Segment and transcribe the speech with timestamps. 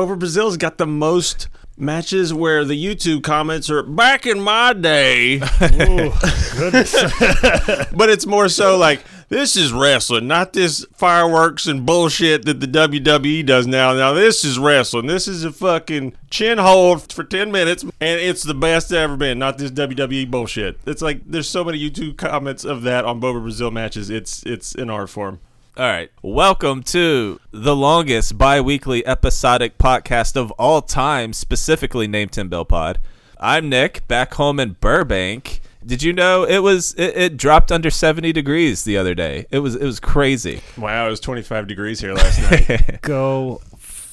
[0.00, 1.46] Bobo Brazil's got the most
[1.76, 6.10] matches where the YouTube comments are back in my day, Ooh,
[6.56, 6.94] goodness.
[7.92, 12.66] but it's more so like this is wrestling, not this fireworks and bullshit that the
[12.66, 13.92] WWE does now.
[13.92, 15.06] Now this is wrestling.
[15.06, 19.38] This is a fucking chin hold for ten minutes, and it's the best ever been.
[19.38, 20.80] Not this WWE bullshit.
[20.86, 24.08] It's like there's so many YouTube comments of that on Bobo Brazil matches.
[24.08, 25.40] It's it's an art form.
[25.80, 26.12] All right.
[26.20, 32.66] Welcome to the longest bi weekly episodic podcast of all time, specifically named Tim Bell
[32.66, 32.98] Pod.
[33.38, 35.62] I'm Nick, back home in Burbank.
[35.82, 39.46] Did you know it was it, it dropped under 70 degrees the other day?
[39.50, 40.60] It was it was crazy.
[40.76, 43.00] Wow, it was 25 degrees here last night.
[43.00, 43.62] Go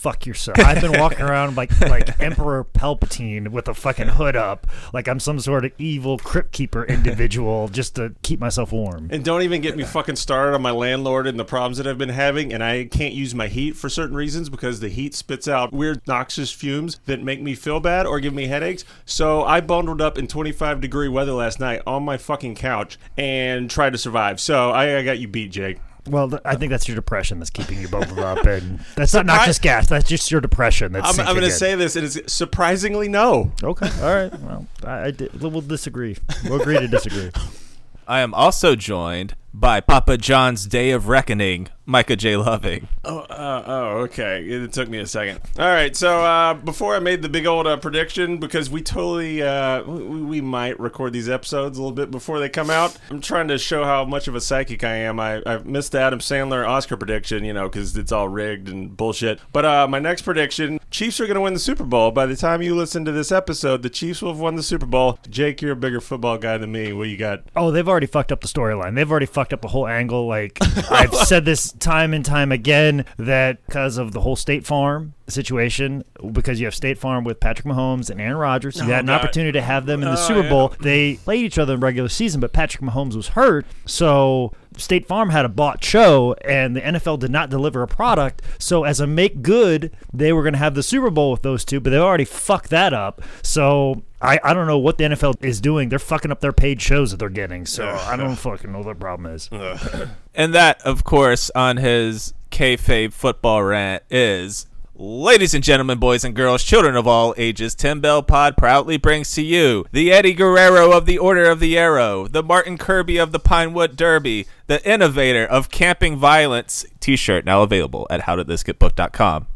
[0.07, 0.57] fuck yourself.
[0.59, 5.19] I've been walking around like like Emperor Palpatine with a fucking hood up, like I'm
[5.19, 9.09] some sort of evil crypt keeper individual just to keep myself warm.
[9.11, 11.97] And don't even get me fucking started on my landlord and the problems that I've
[11.97, 12.53] been having.
[12.53, 15.99] And I can't use my heat for certain reasons because the heat spits out weird
[16.07, 18.85] noxious fumes that make me feel bad or give me headaches.
[19.03, 23.69] So I bundled up in 25 degree weather last night on my fucking couch and
[23.69, 24.39] tried to survive.
[24.39, 25.79] So I, I got you beat, Jake.
[26.09, 29.25] Well, th- I think that's your depression that's keeping you both up, and that's not
[29.25, 29.87] noxious gas.
[29.87, 30.91] That's just your depression.
[30.93, 31.95] That's I'm, I'm going to say this.
[31.95, 33.51] It is surprisingly no.
[33.63, 34.39] Okay, all right.
[34.39, 36.17] Well, I, I di- we'll disagree.
[36.45, 37.31] We'll agree to disagree.
[38.07, 42.35] I am also joined by Papa John's Day of Reckoning, Micah J.
[42.35, 42.89] Loving.
[43.05, 44.43] Oh, uh, oh, okay.
[44.43, 45.39] It took me a second.
[45.57, 45.95] All right.
[45.95, 50.21] So uh, before I made the big old uh, prediction, because we totally uh, we,
[50.21, 52.97] we might record these episodes a little bit before they come out.
[53.09, 55.19] I'm trying to show how much of a psychic I am.
[55.19, 58.95] I, I missed the Adam Sandler Oscar prediction, you know, because it's all rigged and
[58.95, 59.39] bullshit.
[59.53, 62.11] But uh, my next prediction: Chiefs are going to win the Super Bowl.
[62.11, 64.85] By the time you listen to this episode, the Chiefs will have won the Super
[64.85, 65.19] Bowl.
[65.29, 66.91] Jake, you're a bigger football guy than me.
[66.91, 67.43] What you got?
[67.55, 68.95] Oh, they've already fucked up the storyline.
[68.95, 70.27] They've already fucked up a whole angle.
[70.27, 70.57] Like
[70.91, 76.03] I've said this time and time again that because of the whole State Farm situation,
[76.31, 79.07] because you have State Farm with Patrick Mahomes and Aaron Rodgers, you Oh, had an
[79.07, 79.21] God.
[79.21, 80.49] opportunity to have them in the Oh, Super yeah.
[80.49, 80.73] Bowl.
[80.79, 85.29] They played each other in regular season, but Patrick Mahomes was hurt, so State Farm
[85.31, 88.41] had a bought show, and the NFL did not deliver a product.
[88.59, 91.65] So as a make good, they were going to have the Super Bowl with those
[91.65, 93.21] two, but they already fucked that up.
[93.43, 94.03] So.
[94.21, 95.89] I, I don't know what the NFL is doing.
[95.89, 97.65] They're fucking up their paid shows that they're getting.
[97.65, 99.49] So I don't fucking know what their problem is.
[100.39, 104.67] And that, of course, on his kayfabe football rant is.
[104.93, 109.33] Ladies and gentlemen, boys and girls, children of all ages, Tim Bell Pod proudly brings
[109.33, 113.31] to you the Eddie Guerrero of the Order of the Arrow, the Martin Kirby of
[113.31, 119.47] the Pinewood Derby, the innovator of camping violence t-shirt now available at howdidthisgetbooked.com.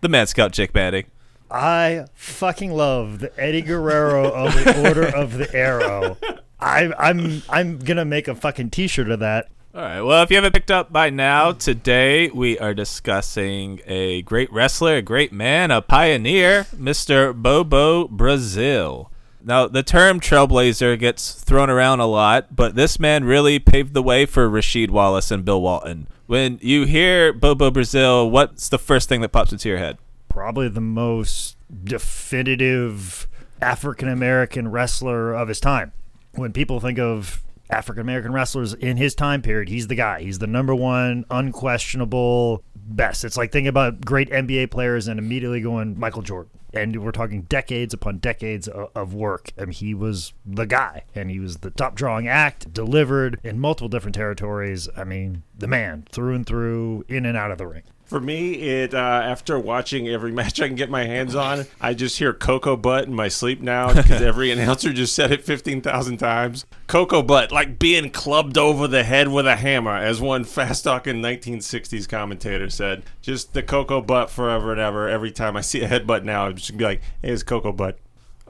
[0.00, 1.06] The Mad Scout Jake Manning.
[1.50, 6.16] I fucking love the Eddie Guerrero of the Order of the Arrow.
[6.60, 9.48] I, I'm I'm gonna make a fucking T-shirt of that.
[9.74, 10.00] All right.
[10.00, 14.96] Well, if you haven't picked up by now, today we are discussing a great wrestler,
[14.96, 17.34] a great man, a pioneer, Mr.
[17.34, 19.12] Bobo Brazil.
[19.44, 24.02] Now, the term trailblazer gets thrown around a lot, but this man really paved the
[24.02, 26.08] way for Rasheed Wallace and Bill Walton.
[26.26, 29.98] When you hear Bobo Brazil, what's the first thing that pops into your head?
[30.38, 33.26] Probably the most definitive
[33.60, 35.90] African American wrestler of his time.
[36.34, 40.22] When people think of African American wrestlers in his time period, he's the guy.
[40.22, 43.24] He's the number one, unquestionable best.
[43.24, 46.52] It's like thinking about great NBA players and immediately going Michael Jordan.
[46.72, 49.50] And we're talking decades upon decades of, work.
[49.58, 53.58] I mean, he was the guy, and he was the top drawing act, delivered in
[53.58, 54.88] multiple different territories.
[54.96, 57.82] I mean, the man through and through, in and out of the ring.
[58.08, 61.92] For me, it uh, after watching every match I can get my hands on, I
[61.92, 65.82] just hear Cocoa Butt in my sleep now because every announcer just said it fifteen
[65.82, 66.64] thousand times.
[66.86, 71.20] Cocoa Butt, like being clubbed over the head with a hammer, as one fast talking
[71.20, 73.02] nineteen sixties commentator said.
[73.20, 75.06] Just the Cocoa Butt forever and ever.
[75.06, 77.72] Every time I see a headbutt now, I'm just gonna be like, "Hey, it's Cocoa
[77.72, 77.98] Butt."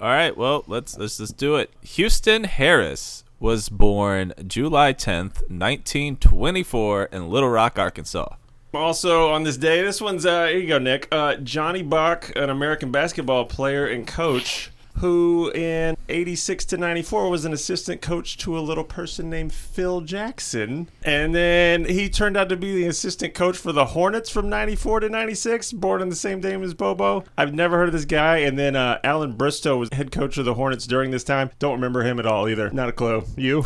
[0.00, 1.72] All right, well, let's let's just do it.
[1.82, 8.34] Houston Harris was born July 10th, 1924 in Little Rock, Arkansas.
[8.74, 11.08] Also on this day, this one's uh, here you go, Nick.
[11.10, 17.46] Uh, Johnny Bach, an American basketball player and coach, who in '86 to '94 was
[17.46, 22.50] an assistant coach to a little person named Phil Jackson, and then he turned out
[22.50, 25.72] to be the assistant coach for the Hornets from '94 to '96.
[25.72, 27.24] Born on the same day as Bobo.
[27.38, 28.38] I've never heard of this guy.
[28.38, 31.50] And then uh, Allan Bristow was head coach of the Hornets during this time.
[31.58, 32.68] Don't remember him at all either.
[32.70, 33.24] Not a clue.
[33.34, 33.64] You?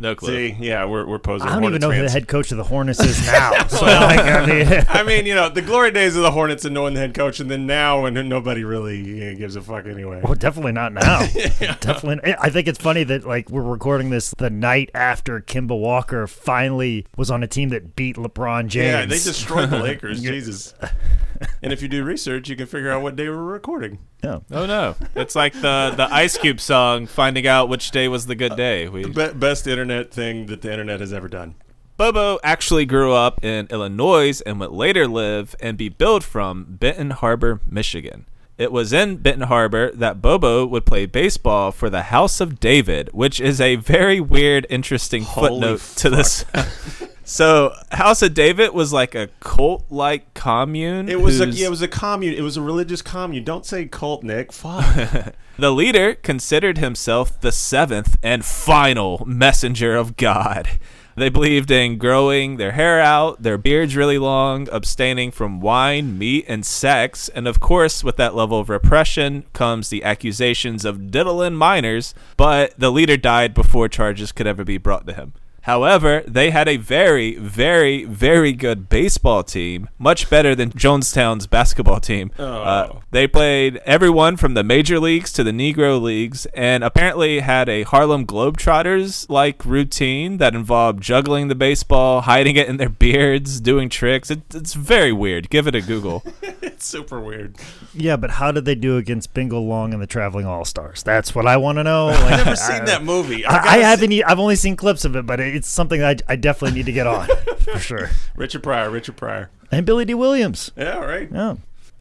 [0.00, 0.48] No clue.
[0.48, 1.46] See, yeah, we're we're posing.
[1.46, 3.50] I don't even Hornets know who the head coach of the Hornets is now.
[3.68, 6.72] so, like, I mean, I mean, you know, the glory days of the Hornets and
[6.72, 10.22] knowing the head coach, and then now when nobody really uh, gives a fuck anyway.
[10.24, 11.26] Well, definitely not now.
[11.80, 12.34] Definitely.
[12.40, 17.06] I think it's funny that like we're recording this the night after Kemba Walker finally
[17.18, 18.86] was on a team that beat LeBron James.
[18.86, 20.22] Yeah, they destroyed the Lakers.
[20.22, 20.72] Jesus.
[21.62, 23.98] and if you do research, you can figure out what day we're recording.
[24.22, 24.40] Yeah.
[24.50, 24.96] Oh no!
[25.14, 28.88] It's like the the Ice Cube song, finding out which day was the good day.
[28.88, 31.54] We Be- best internet thing that the internet has ever done.
[31.96, 37.10] Bobo actually grew up in Illinois and would later live and be billed from Benton
[37.10, 38.24] Harbor, Michigan.
[38.56, 43.10] It was in Benton Harbor that Bobo would play baseball for the House of David,
[43.12, 46.44] which is a very weird, interesting Holy footnote to this.
[47.30, 51.08] so, House of David was like a cult-like commune.
[51.08, 52.34] It was a yeah, it was a commune.
[52.34, 53.44] It was a religious commune.
[53.44, 54.52] Don't say cult, Nick.
[54.52, 55.34] Fuck.
[55.60, 60.70] The leader considered himself the seventh and final messenger of God.
[61.16, 66.46] They believed in growing their hair out, their beards really long, abstaining from wine, meat,
[66.48, 71.56] and sex, and of course, with that level of repression comes the accusations of diddling
[71.56, 75.34] minors, but the leader died before charges could ever be brought to him.
[75.62, 82.00] However, they had a very, very, very good baseball team, much better than Jonestown's basketball
[82.00, 82.30] team.
[82.38, 83.02] Uh, Oh.
[83.10, 87.82] they played everyone from the major leagues to the Negro leagues, and apparently had a
[87.82, 93.88] Harlem Globetrotters like routine that involved juggling the baseball, hiding it in their beards, doing
[93.88, 94.30] tricks.
[94.30, 95.50] It, it's very weird.
[95.50, 96.22] Give it a Google.
[96.42, 97.56] it's super weird.
[97.94, 101.02] Yeah, but how did they do against Bingo Long and the Traveling All Stars?
[101.02, 102.06] That's what I want to know.
[102.06, 103.44] Like, I've never I- seen that movie.
[103.44, 104.12] I, I haven't.
[104.12, 106.86] e- I've only seen clips of it, but it's something that I, I definitely need
[106.86, 108.10] to get on for sure.
[108.36, 108.90] Richard Pryor.
[108.90, 109.50] Richard Pryor.
[109.70, 110.70] And Billy Dee Williams.
[110.76, 111.28] Yeah, all right.
[111.32, 111.56] Yeah.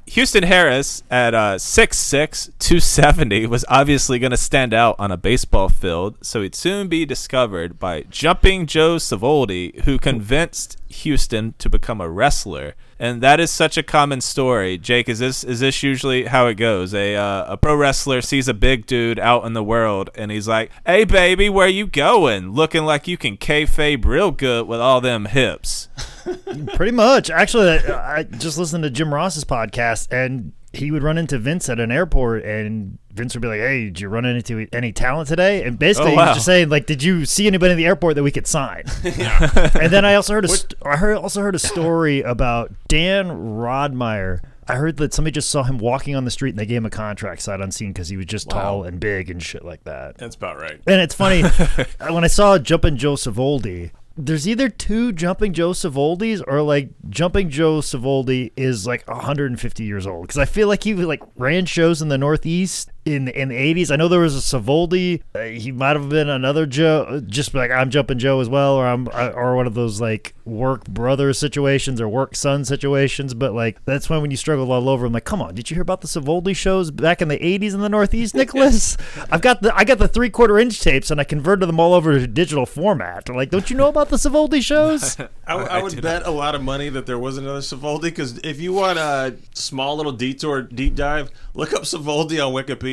[0.08, 5.70] Houston Harris at uh, 6'6", 270 was obviously going to stand out on a baseball
[5.70, 12.02] field, so he'd soon be discovered by Jumping Joe Savoldi, who convinced Houston to become
[12.02, 12.74] a wrestler.
[13.00, 14.78] And that is such a common story.
[14.78, 16.94] Jake, is this is this usually how it goes?
[16.94, 20.50] A uh, a pro wrestler sees a big dude out in the world, and he's
[20.50, 22.52] like, "Hey, baby, where you going?
[22.52, 25.88] Looking like you can kayfabe real good with all them hips."
[26.76, 27.30] Pretty much.
[27.30, 31.68] Actually, I, I just listened to Jim Ross's podcast, and he would run into Vince
[31.70, 35.28] at an airport, and Vince would be like, "Hey, did you run into any talent
[35.28, 37.86] today?" And basically, Oh, he was just saying, like, "Did you see anybody in the
[37.86, 41.42] airport that we could sign?" and then I also heard a st- I heard also
[41.42, 44.40] heard a story about Dan Rodmeyer.
[44.68, 46.86] I heard that somebody just saw him walking on the street and they gave him
[46.86, 50.20] a contract sight unseen because he was just tall and big and shit like that.
[50.20, 50.80] That's about right.
[50.86, 51.42] And it's funny
[52.12, 53.90] when I saw Jumping Joe Savoldi.
[54.22, 60.06] There's either two Jumping Joe Savoldis or like Jumping Joe Savoldi is like 150 years
[60.06, 60.24] old.
[60.24, 63.92] Because I feel like he like ran shows in the Northeast in in the 80s.
[63.92, 65.22] I know there was a Savoldi.
[65.34, 68.88] Uh, he might have been another Joe, just like I'm Jumping Joe as well, or
[68.88, 73.34] I'm uh, or one of those like work brother situations or work son situations.
[73.34, 75.06] But like that's when when you struggle all over.
[75.06, 77.74] I'm like, come on, did you hear about the Savoldi shows back in the 80s
[77.74, 78.98] in the Northeast, Nicholas?
[79.32, 81.94] I've got the I got the three quarter inch tapes and I converted them all
[81.94, 83.30] over to digital format.
[83.30, 85.20] Like, don't you know about the Savoldi shows?
[85.48, 88.04] I, I I would did bet a lot of money that there was another Savoldi
[88.04, 92.89] because if you want a small little detour deep dive, look up Savoldi on Wikipedia.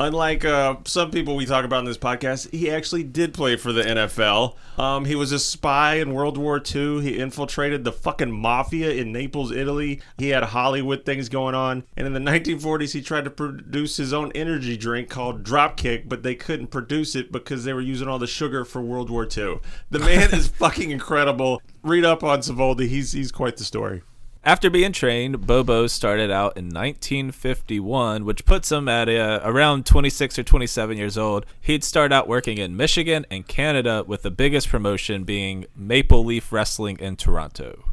[0.00, 3.72] Unlike uh, some people we talk about in this podcast, he actually did play for
[3.72, 4.54] the NFL.
[4.78, 7.02] Um, he was a spy in World War II.
[7.02, 10.00] He infiltrated the fucking mafia in Naples, Italy.
[10.16, 11.84] He had Hollywood things going on.
[11.96, 16.22] And in the 1940s, he tried to produce his own energy drink called Dropkick, but
[16.22, 19.58] they couldn't produce it because they were using all the sugar for World War II.
[19.90, 21.60] The man is fucking incredible.
[21.82, 22.88] Read up on Savoldi.
[22.88, 24.02] He's he's quite the story.
[24.44, 30.38] After being trained, Bobo started out in 1951, which puts him at uh, around 26
[30.38, 31.44] or 27 years old.
[31.60, 36.52] He'd start out working in Michigan and Canada, with the biggest promotion being Maple Leaf
[36.52, 37.87] Wrestling in Toronto.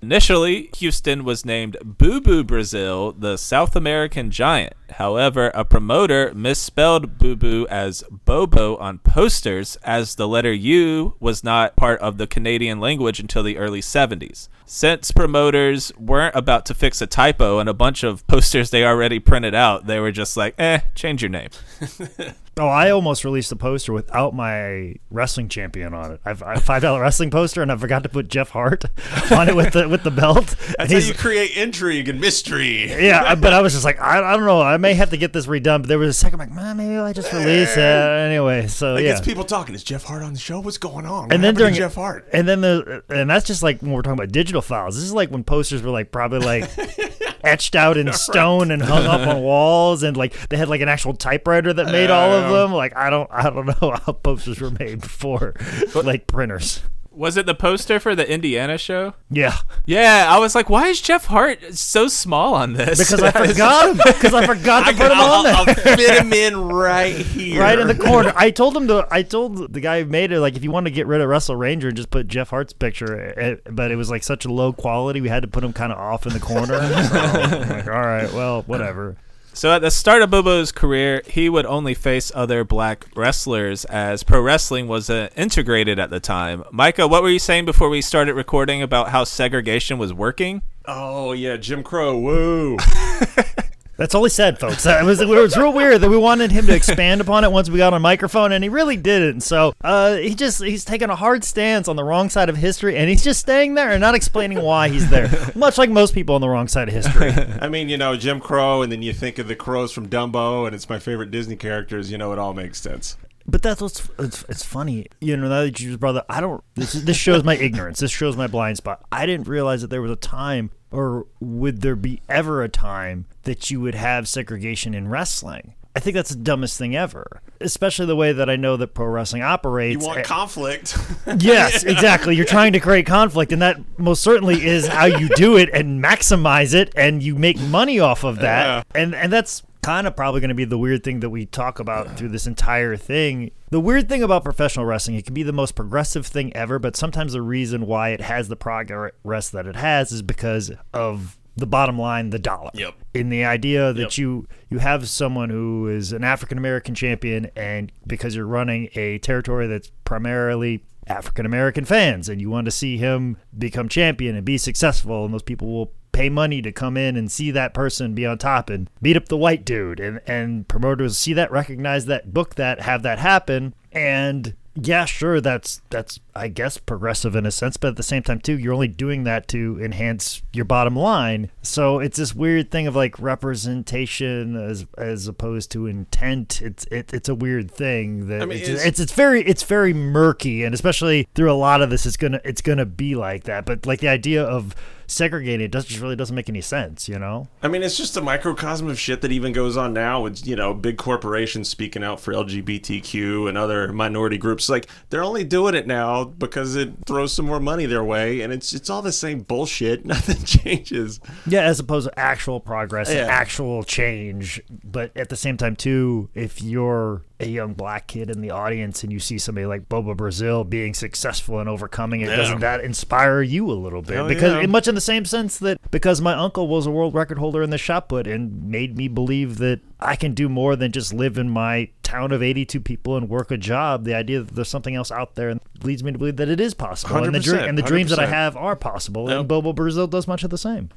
[0.00, 4.74] Initially, Houston was named Boo Boo Brazil, the South American giant.
[4.90, 11.42] However, a promoter misspelled Boo Boo as Bobo on posters, as the letter U was
[11.42, 14.48] not part of the Canadian language until the early 70s.
[14.64, 19.18] Since promoters weren't about to fix a typo and a bunch of posters they already
[19.18, 21.50] printed out, they were just like, eh, change your name.
[22.58, 26.20] Oh, I almost released a poster without my wrestling champion on it.
[26.24, 28.84] I've a five dollar wrestling poster, and I forgot to put Jeff Hart
[29.30, 30.54] on it with the with the belt.
[30.76, 32.90] That's how you create intrigue and mystery.
[32.90, 34.60] yeah, but I was just like, I, I don't know.
[34.60, 35.82] I may have to get this redone.
[35.82, 38.66] But there was a second, I'm like, man, maybe I just release it anyway.
[38.66, 39.10] So Like yeah.
[39.12, 39.74] gets people talking.
[39.74, 40.60] Is Jeff Hart on the show?
[40.60, 41.24] What's going on?
[41.24, 42.28] What and then during Jeff Hart.
[42.32, 44.96] and then the and that's just like when we're talking about digital files.
[44.96, 46.68] This is like when posters were like probably like
[47.44, 50.88] etched out in stone and hung up on walls, and like they had like an
[50.88, 52.72] actual typewriter that made all of them.
[52.72, 55.54] Like I don't I don't know how posters were made before
[55.94, 56.82] like printers.
[57.18, 59.14] Was it the poster for the Indiana show?
[59.28, 59.56] Yeah,
[59.86, 62.98] Yeah, I was like, why is Jeff Hart so small on this?
[62.98, 63.96] because I forgot him.
[63.96, 65.54] Because I forgot to put him I'll, on there.
[65.54, 67.60] I'll fit him in right here.
[67.60, 68.32] right in the corner.
[68.36, 69.06] I told him to.
[69.10, 71.28] I told the guy who made it like if you want to get rid of
[71.28, 74.52] Wrestle Ranger and just put Jeff Hart's picture, eh, but it was like such a
[74.52, 76.78] low quality, we had to put him kind of off in the corner.
[77.08, 79.16] So, I'm like, all right, well, whatever.
[79.52, 84.22] So at the start of Bobo's career, he would only face other black wrestlers as
[84.22, 86.62] pro wrestling was uh, integrated at the time.
[86.70, 90.62] Micah, what were you saying before we started recording about how segregation was working?
[90.86, 92.18] Oh yeah, Jim Crow.
[92.18, 92.76] Woo.
[93.98, 94.86] That's all he said, folks.
[94.86, 97.68] It was, it was real weird that we wanted him to expand upon it once
[97.68, 99.40] we got on microphone, and he really didn't.
[99.40, 102.96] So uh, he just he's taking a hard stance on the wrong side of history,
[102.96, 105.28] and he's just staying there and not explaining why he's there.
[105.56, 107.30] Much like most people on the wrong side of history.
[107.60, 110.64] I mean, you know, Jim Crow, and then you think of the crows from Dumbo,
[110.64, 112.12] and it's my favorite Disney characters.
[112.12, 113.16] You know, it all makes sense.
[113.48, 115.48] But that's what's it's, it's funny, you know.
[115.48, 116.62] Now that you just brought that, I don't.
[116.76, 117.98] This this shows my ignorance.
[117.98, 119.04] This shows my blind spot.
[119.10, 123.26] I didn't realize that there was a time, or would there be ever a time
[123.42, 125.74] that you would have segregation in wrestling?
[125.98, 129.06] I think that's the dumbest thing ever, especially the way that I know that pro
[129.06, 130.00] wrestling operates.
[130.00, 130.96] You want conflict?
[131.38, 132.36] yes, exactly.
[132.36, 136.02] You're trying to create conflict, and that most certainly is how you do it and
[136.02, 138.86] maximize it, and you make money off of that.
[138.94, 139.02] Yeah.
[139.02, 141.78] And and that's kind of probably going to be the weird thing that we talk
[141.78, 143.50] about through this entire thing.
[143.70, 146.94] The weird thing about professional wrestling, it can be the most progressive thing ever, but
[146.94, 151.66] sometimes the reason why it has the progress that it has is because of the
[151.66, 152.70] bottom line, the dollar.
[152.74, 152.96] Yep.
[153.14, 154.18] In the idea that Yep.
[154.18, 159.16] you you have someone who is an African American champion, and because you're running a
[159.20, 164.44] territory that's primarily African American fans, and you want to see him become champion and
[164.44, 168.14] be successful, and those people will pay money to come in and see that person
[168.14, 172.06] be on top and beat up the white dude, and and promoters see that, recognize
[172.06, 177.44] that, book that, have that happen, and yeah, sure, that's that's I guess progressive in
[177.46, 180.64] a sense, but at the same time too, you're only doing that to enhance your
[180.66, 181.50] bottom line.
[181.62, 186.62] So it's this weird thing of like representation as as opposed to intent.
[186.62, 189.62] It's it, it's a weird thing that I mean, it's, it's- it's it's very it's
[189.62, 193.44] very murky, and especially through a lot of this, it's gonna it's gonna be like
[193.44, 193.64] that.
[193.66, 194.74] But like the idea of
[195.10, 197.48] segregating it doesn't just really doesn't make any sense, you know?
[197.62, 200.54] I mean, it's just a microcosm of shit that even goes on now with, you
[200.54, 204.68] know, big corporations speaking out for LGBTQ and other minority groups.
[204.68, 208.52] Like, they're only doing it now because it throws some more money their way, and
[208.52, 210.04] it's it's all the same bullshit.
[210.08, 211.20] Nothing changes.
[211.46, 213.26] Yeah, as opposed to actual progress and Yeah.
[213.26, 214.60] actual change.
[214.84, 219.04] But at the same time, too, if you're a young black kid in the audience
[219.04, 222.36] and you see somebody like Bobo Brazil being successful and overcoming it, Yeah.
[222.36, 224.16] doesn't that inspire you a little bit?
[224.16, 224.60] Hell because yeah.
[224.62, 227.62] in much in the same sense that because my uncle was a world record holder
[227.62, 231.12] in the shot put and made me believe that I can do more than just
[231.14, 234.04] live in my town of 82 people and work a job.
[234.04, 236.74] The idea that there's something else out there leads me to believe that it is
[236.74, 237.16] possible.
[237.22, 239.28] And the, dre- 100%, and the dreams that I have are possible.
[239.28, 239.38] Yep.
[239.40, 240.90] And Bobo Brazil does much of the same.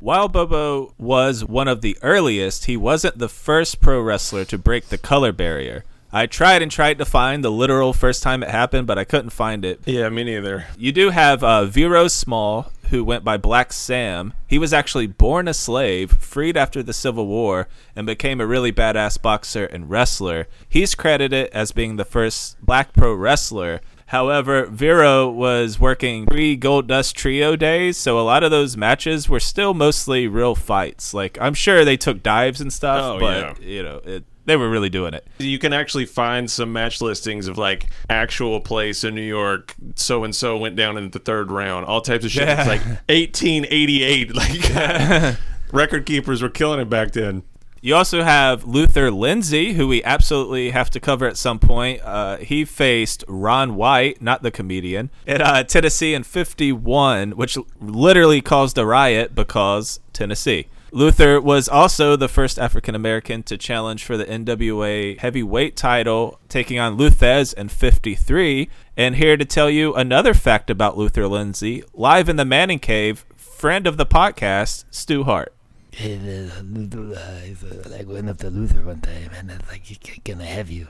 [0.00, 4.90] While Bobo was one of the earliest, he wasn't the first pro wrestler to break
[4.90, 5.84] the color barrier.
[6.12, 9.30] I tried and tried to find the literal first time it happened, but I couldn't
[9.30, 9.80] find it.
[9.86, 10.66] Yeah, me neither.
[10.78, 14.34] You do have uh, Viro Small, who went by Black Sam.
[14.46, 18.72] He was actually born a slave, freed after the Civil War, and became a really
[18.72, 20.46] badass boxer and wrestler.
[20.68, 23.80] He's credited as being the first black pro wrestler.
[24.08, 29.28] However, Viro was working pre Gold Dust Trio days, so a lot of those matches
[29.28, 31.12] were still mostly real fights.
[31.12, 33.66] Like, I'm sure they took dives and stuff, Oh, but, yeah.
[33.66, 35.26] you know, it, they were really doing it.
[35.38, 39.74] You can actually find some match listings of like actual place in New York.
[39.96, 41.84] So and so went down in the third round.
[41.84, 42.48] All types of shit.
[42.48, 42.60] Yeah.
[42.60, 44.34] It's like 1888.
[44.34, 45.36] Like
[45.72, 47.42] record keepers were killing it back then.
[47.80, 52.00] You also have Luther Lindsay, who we absolutely have to cover at some point.
[52.02, 58.40] Uh, he faced Ron White, not the comedian, at uh, Tennessee in 51, which literally
[58.40, 60.66] caused a riot because Tennessee.
[60.90, 66.78] Luther was also the first African American to challenge for the NWA heavyweight title, taking
[66.78, 68.70] on Lou Thesz in 53.
[68.96, 73.26] And here to tell you another fact about Luther Lindsay, live in the Manning Cave,
[73.36, 75.54] friend of the podcast, Stu Hart.
[76.00, 79.84] And, uh, Luther, uh, I went up to Luther one time and I was like,
[79.84, 80.86] "He's gonna have you."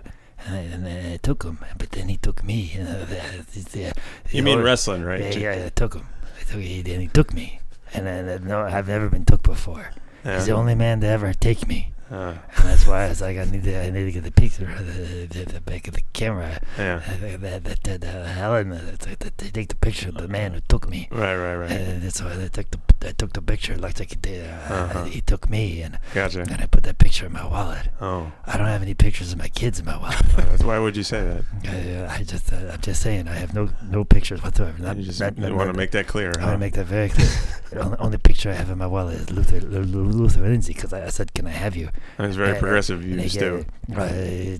[0.46, 2.72] And I, and I took him, but then he took me.
[2.74, 3.92] It's, uh,
[4.30, 5.34] You mean wrestling, right?
[5.34, 6.06] Yeah, yeah, I took him.
[6.38, 7.60] I took, he, and he took me.
[7.94, 9.90] And then, uh, no, I've never been took before.
[10.24, 11.92] He's the only man to ever take me.
[12.10, 14.30] Uh, And that's why I was like, I need to, I need to get the
[14.32, 16.60] picture of the, the, the back of the camera.
[16.78, 17.02] yeah.
[17.06, 20.60] Uh, that, that, that, uh, Helen, uh, to take the picture of the man who
[20.68, 21.08] took me.
[21.10, 21.70] Right, right, right.
[21.70, 23.74] And so I took the I took the picture.
[23.74, 24.44] It looks like he did.
[24.50, 25.04] Uh, Uh-huh.
[25.04, 26.40] He took me, and Gotcha.
[26.40, 27.88] and I put that picture in my wallet.
[28.00, 30.18] Oh, I don't have any pictures of my kids in my wallet.
[30.36, 32.08] uh, why would you say that?
[32.10, 34.82] I, I just, uh, I'm just saying, I have no no pictures whatsoever.
[34.82, 36.32] Not, You just not, not, want to make that clear.
[36.36, 36.46] I huh?
[36.48, 37.28] want to make that very clear.
[37.70, 40.72] the only, only picture I have in my wallet is Luther Lu- Lu- Luther Lindsay
[40.74, 43.64] because I, I said, "Can I have you?" That's very Uh, progressive And views too.
[43.96, 44.08] uh,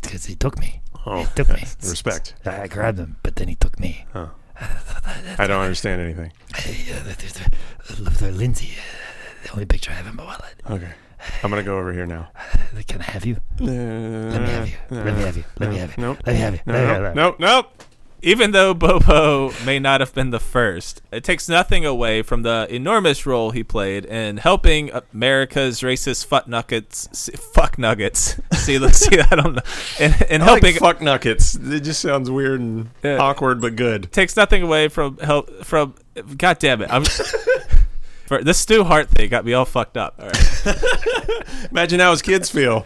[0.01, 0.81] because he took me.
[1.07, 1.65] Oh, He took me.
[1.85, 2.35] respect.
[2.45, 4.05] I, grabbed him, but then he took me.
[4.13, 4.29] Huh.
[5.39, 6.33] I don't understand anything.
[6.57, 7.51] Hey, uh, Luther,
[8.03, 10.55] Luther Lindsay, uh, the only picture I have in my wallet.
[10.69, 10.93] Okay,
[11.43, 12.29] I'm gonna go over here now.
[12.37, 13.37] Uh, Can I have you?
[13.61, 13.73] Let
[14.33, 14.75] Let me have you.
[14.91, 15.45] Let me have you.
[15.61, 16.03] Let me have you.
[16.03, 16.19] Nope.
[16.27, 16.61] Let me have you.
[16.67, 17.83] No, Let me have no, nope, nope.
[18.21, 22.67] Even though Bobo may not have been the first, it takes nothing away from the
[22.69, 28.41] enormous role he played in helping America's racist fuck nuggets, fuck nuggets.
[28.55, 29.63] see, let's see, I don't know,
[30.01, 30.65] in, in I helping.
[30.75, 31.55] like fuck nuggets.
[31.55, 33.19] It just sounds weird and Yeah.
[33.19, 34.11] awkward, but good.
[34.13, 35.95] takes nothing away from help from.
[36.37, 36.91] God damn it!
[36.93, 37.05] I'm.
[38.27, 40.17] For, this Stu Hart thing got me all fucked up.
[40.19, 40.83] All right.
[41.71, 42.85] Imagine how his kids feel.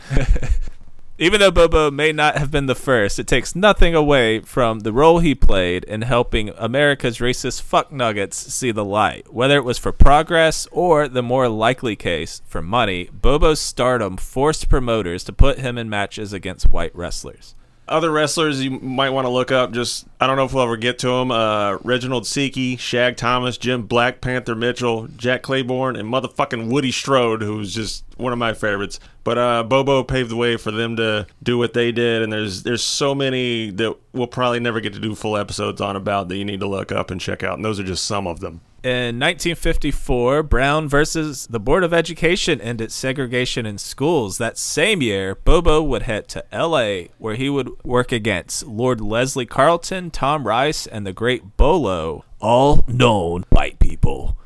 [1.19, 4.95] Even though Bobo may not have been the first, it takes nothing away from the
[4.95, 9.31] role he played in helping America's racist fuck nuggets see the light.
[9.33, 14.71] Whether it was for progress or the more likely case for money, Bobo's stardom forced
[14.71, 17.54] promoters to put him in matches against white wrestlers.
[17.89, 19.73] Other wrestlers you might want to look up.
[19.73, 21.31] Just I don't know if we'll ever get to them.
[21.33, 27.43] Uh, Reginald Siki, Shag Thomas, Jim Black Panther Mitchell, Jack Claybourne, and motherfucking Woody Strode,
[27.43, 29.01] who's just one of my favorites.
[29.25, 32.62] But uh, Bobo paved the way for them to do what they did, and there's
[32.62, 36.37] there's so many that we'll probably never get to do full episodes on about that
[36.37, 37.55] you need to look up and check out.
[37.57, 38.61] And those are just some of them.
[38.83, 44.39] In 1954, Brown versus the Board of Education ended segregation in schools.
[44.39, 49.47] That same year, Bobo would head to LA, where he would work against Lord Leslie
[49.47, 54.37] Carlton, Tom Rice, and the Great Bolo, all known white people.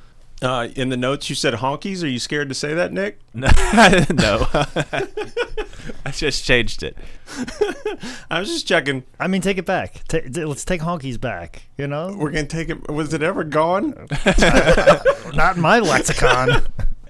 [0.43, 2.02] Uh, in the notes, you said honkies.
[2.02, 3.19] Are you scared to say that, Nick?
[3.35, 3.49] No,
[4.14, 4.47] no.
[6.07, 6.97] I just changed it.
[8.31, 9.05] I was just checking.
[9.21, 10.02] I mean, take it back.
[10.09, 11.62] Ta t- let's take honkies back.
[11.77, 12.90] You know, We're gonna take it.
[12.90, 13.94] Was it ever gone?
[15.35, 16.62] not in my lexicon.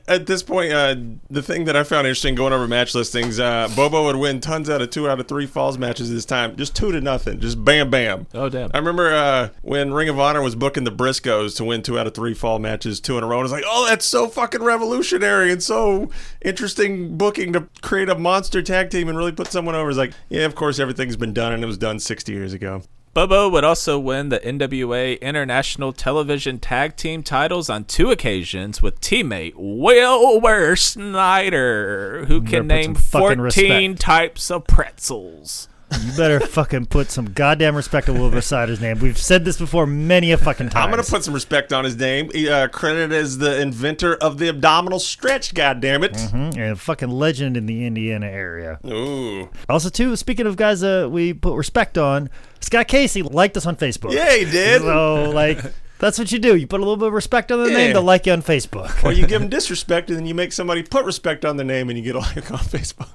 [0.08, 0.94] At this point, uh,
[1.28, 4.70] the thing that I found interesting going over match listings, uh, Bobo would win tons
[4.70, 7.64] out of two out of three falls matches this time, just two to nothing, just
[7.64, 8.28] bam bam.
[8.32, 8.70] Oh, damn.
[8.72, 12.06] I remember uh, when Ring of Honor was booking the Briscoes to win two out
[12.06, 13.38] of three fall matches, two in a row.
[13.38, 16.08] And it's like, oh, that's so fucking revolutionary and so
[16.40, 19.88] interesting booking to create a monster tag team and really put someone over.
[19.90, 22.82] It's like, yeah, of course, everything's been done and it was done 60 years ago.
[23.16, 29.00] Bobo would also win the NWA International Television Tag Team titles on two occasions with
[29.00, 34.00] teammate Wilbur Snyder, who can name 14 respect.
[34.02, 35.66] types of pretzels.
[36.02, 38.98] You better fucking put some goddamn respect on Wilbur Snyder's name.
[38.98, 40.82] We've said this before many a fucking time.
[40.82, 42.28] I'm going to put some respect on his name.
[42.34, 46.10] He, uh, credited as the inventor of the abdominal stretch, goddammit.
[46.10, 46.60] Mm-hmm.
[46.60, 48.80] and a fucking legend in the Indiana area.
[48.84, 49.48] Ooh.
[49.68, 53.76] Also, too, speaking of guys uh, we put respect on, Scott Casey liked us on
[53.76, 54.12] Facebook.
[54.12, 54.82] Yeah, he did.
[54.82, 55.60] So, like,
[55.98, 56.56] that's what you do.
[56.56, 57.76] You put a little bit of respect on the Yeah.
[57.76, 59.02] name, they'll like you on Facebook.
[59.04, 61.88] or you give them disrespect and then you make somebody put respect on the name
[61.88, 63.08] and you get a like on Facebook.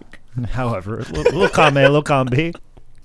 [0.51, 2.55] However, a little, little comment, a little comment.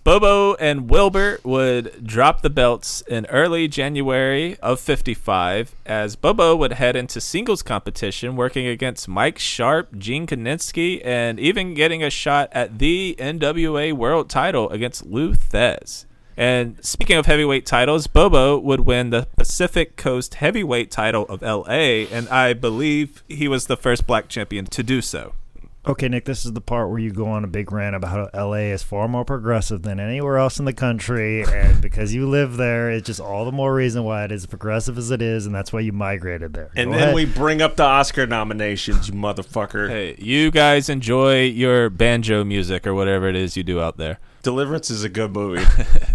[0.04, 6.74] Bobo and Wilbur would drop the belts in early January of 55 as Bobo would
[6.74, 12.48] head into singles competition working against Mike Sharp, Gene Kiniski, and even getting a shot
[12.52, 16.04] at the NWA World title against Lou Thesz.
[16.36, 22.04] And speaking of heavyweight titles, Bobo would win the Pacific Coast heavyweight title of LA,
[22.12, 25.32] and I believe he was the first black champion to do so.
[25.88, 28.48] Okay, Nick, this is the part where you go on a big rant about how
[28.48, 31.44] LA is far more progressive than anywhere else in the country.
[31.44, 34.46] And because you live there, it's just all the more reason why it is as
[34.46, 35.46] progressive as it is.
[35.46, 36.70] And that's why you migrated there.
[36.74, 37.14] And Go then ahead.
[37.14, 39.88] we bring up the Oscar nominations, you motherfucker.
[39.88, 44.18] Hey, you guys enjoy your banjo music or whatever it is you do out there.
[44.42, 45.64] Deliverance is a good movie.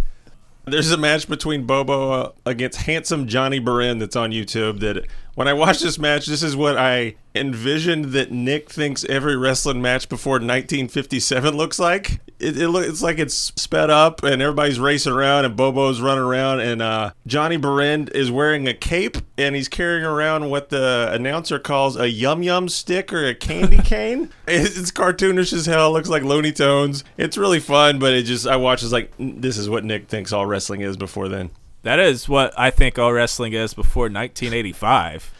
[0.65, 4.79] There's a match between Bobo uh, against handsome Johnny Barend that's on YouTube.
[4.79, 9.35] That when I watch this match, this is what I envisioned that Nick thinks every
[9.35, 12.19] wrestling match before 1957 looks like.
[12.41, 16.23] It, it look, it's like it's sped up and everybody's racing around and Bobo's running
[16.23, 21.09] around and uh, Johnny Barend is wearing a cape and he's carrying around what the
[21.11, 24.31] announcer calls a yum yum stick or a candy cane.
[24.47, 25.91] It's, it's cartoonish as hell.
[25.91, 27.03] Looks like Looney Tunes.
[27.17, 30.07] It's really fun, but it just I watch is like "Mm, this is what Nick
[30.07, 31.51] thinks all wrestling is before then.
[31.83, 35.31] That is what I think all wrestling is before 1985.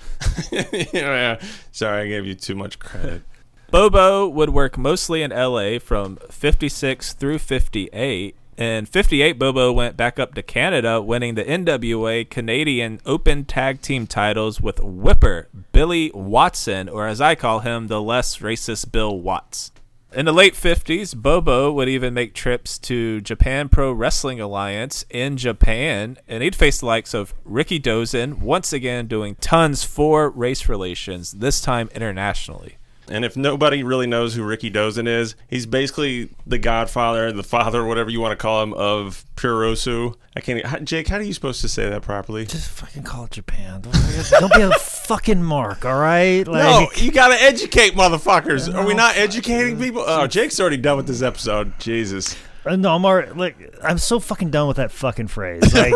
[0.93, 1.39] yeah,
[1.71, 3.23] sorry, I gave you too much credit.
[3.71, 8.35] Bobo would work mostly in LA from 56 through 58.
[8.57, 14.07] In 58, Bobo went back up to Canada, winning the NWA Canadian Open Tag Team
[14.07, 19.71] titles with Whipper Billy Watson, or as I call him, the less racist Bill Watts.
[20.11, 25.37] In the late 50s, Bobo would even make trips to Japan Pro Wrestling Alliance in
[25.37, 31.31] Japan, and he'd face the likes of Rikidozan, once again doing tons for race relations,
[31.31, 32.75] this time internationally.
[33.11, 38.09] And if nobody really knows who Rikidozan is, he's basically the godfather, the father, whatever
[38.09, 40.15] you want to call him, of Puroresu.
[40.35, 40.65] I can't.
[40.65, 42.45] How, Jake, how are you supposed to say that properly?
[42.45, 43.81] Just fucking call it Japan.
[43.81, 46.47] Don't, be a fucking mark, all right?
[46.47, 48.73] Like, no, you gotta educate motherfuckers.
[48.73, 50.03] Are we not educating people?
[50.05, 51.77] Oh, Jake's already done with this episode.
[51.79, 52.35] Jesus.
[52.65, 55.61] Uh, No, I'm already, like I'm so fucking done with that fucking phrase.
[55.73, 55.93] Like,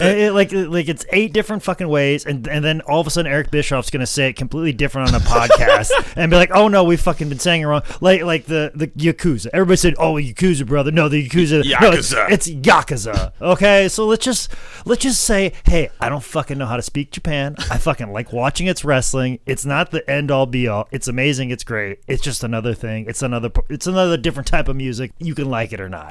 [0.00, 3.30] it- like like it's eight different fucking ways, and and then all of a sudden
[3.30, 6.84] Eric Bischoff's gonna say it completely different on a podcast, and be like, oh no,
[6.84, 7.82] we've fucking been saying it wrong.
[8.00, 9.48] Like like the the yakuza.
[9.52, 10.90] Everybody said, oh yakuza, brother.
[10.90, 11.64] No, the yakuza.
[11.80, 12.30] No, it's, Yakuza.
[12.30, 13.32] it's yakuza.
[13.40, 14.52] Okay, so let's just
[14.84, 17.54] let's just say, hey, I don't fucking know how to speak Japan.
[17.70, 19.38] I fucking like watching its wrestling.
[19.46, 20.88] It's not the end all be all.
[20.90, 21.50] It's amazing.
[21.50, 22.00] It's great.
[22.06, 23.06] It's just another thing.
[23.08, 25.12] It's another it's another different type of music.
[25.18, 26.01] You can like it or not.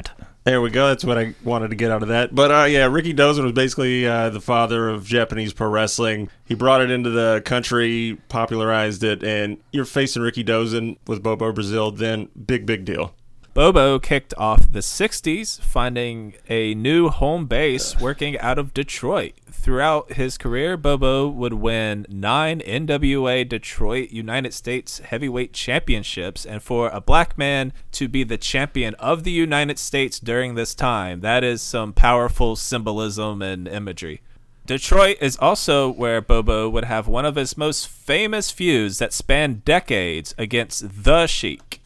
[0.44, 0.88] There we go.
[0.88, 2.34] That's what I wanted to get out of that.
[2.34, 6.30] But uh, yeah, Rikidozan was basically uh, the father of Japanese pro wrestling.
[6.46, 11.92] He brought it into the country, popularized it, and you're facing Rikidozan with Bobo Brazil.
[11.92, 13.14] Then big, big deal.
[13.54, 19.34] Bobo kicked off the 60s, finding a new home base working out of Detroit.
[19.52, 26.88] Throughout his career, Bobo would win nine NWA Detroit United States Heavyweight Championships, and for
[26.90, 31.44] a black man to be the champion of the United States during this time, that
[31.44, 34.22] is some powerful symbolism and imagery.
[34.66, 39.66] Detroit is also where Bobo would have one of his most famous feuds that spanned
[39.66, 41.81] decades against the Sheik.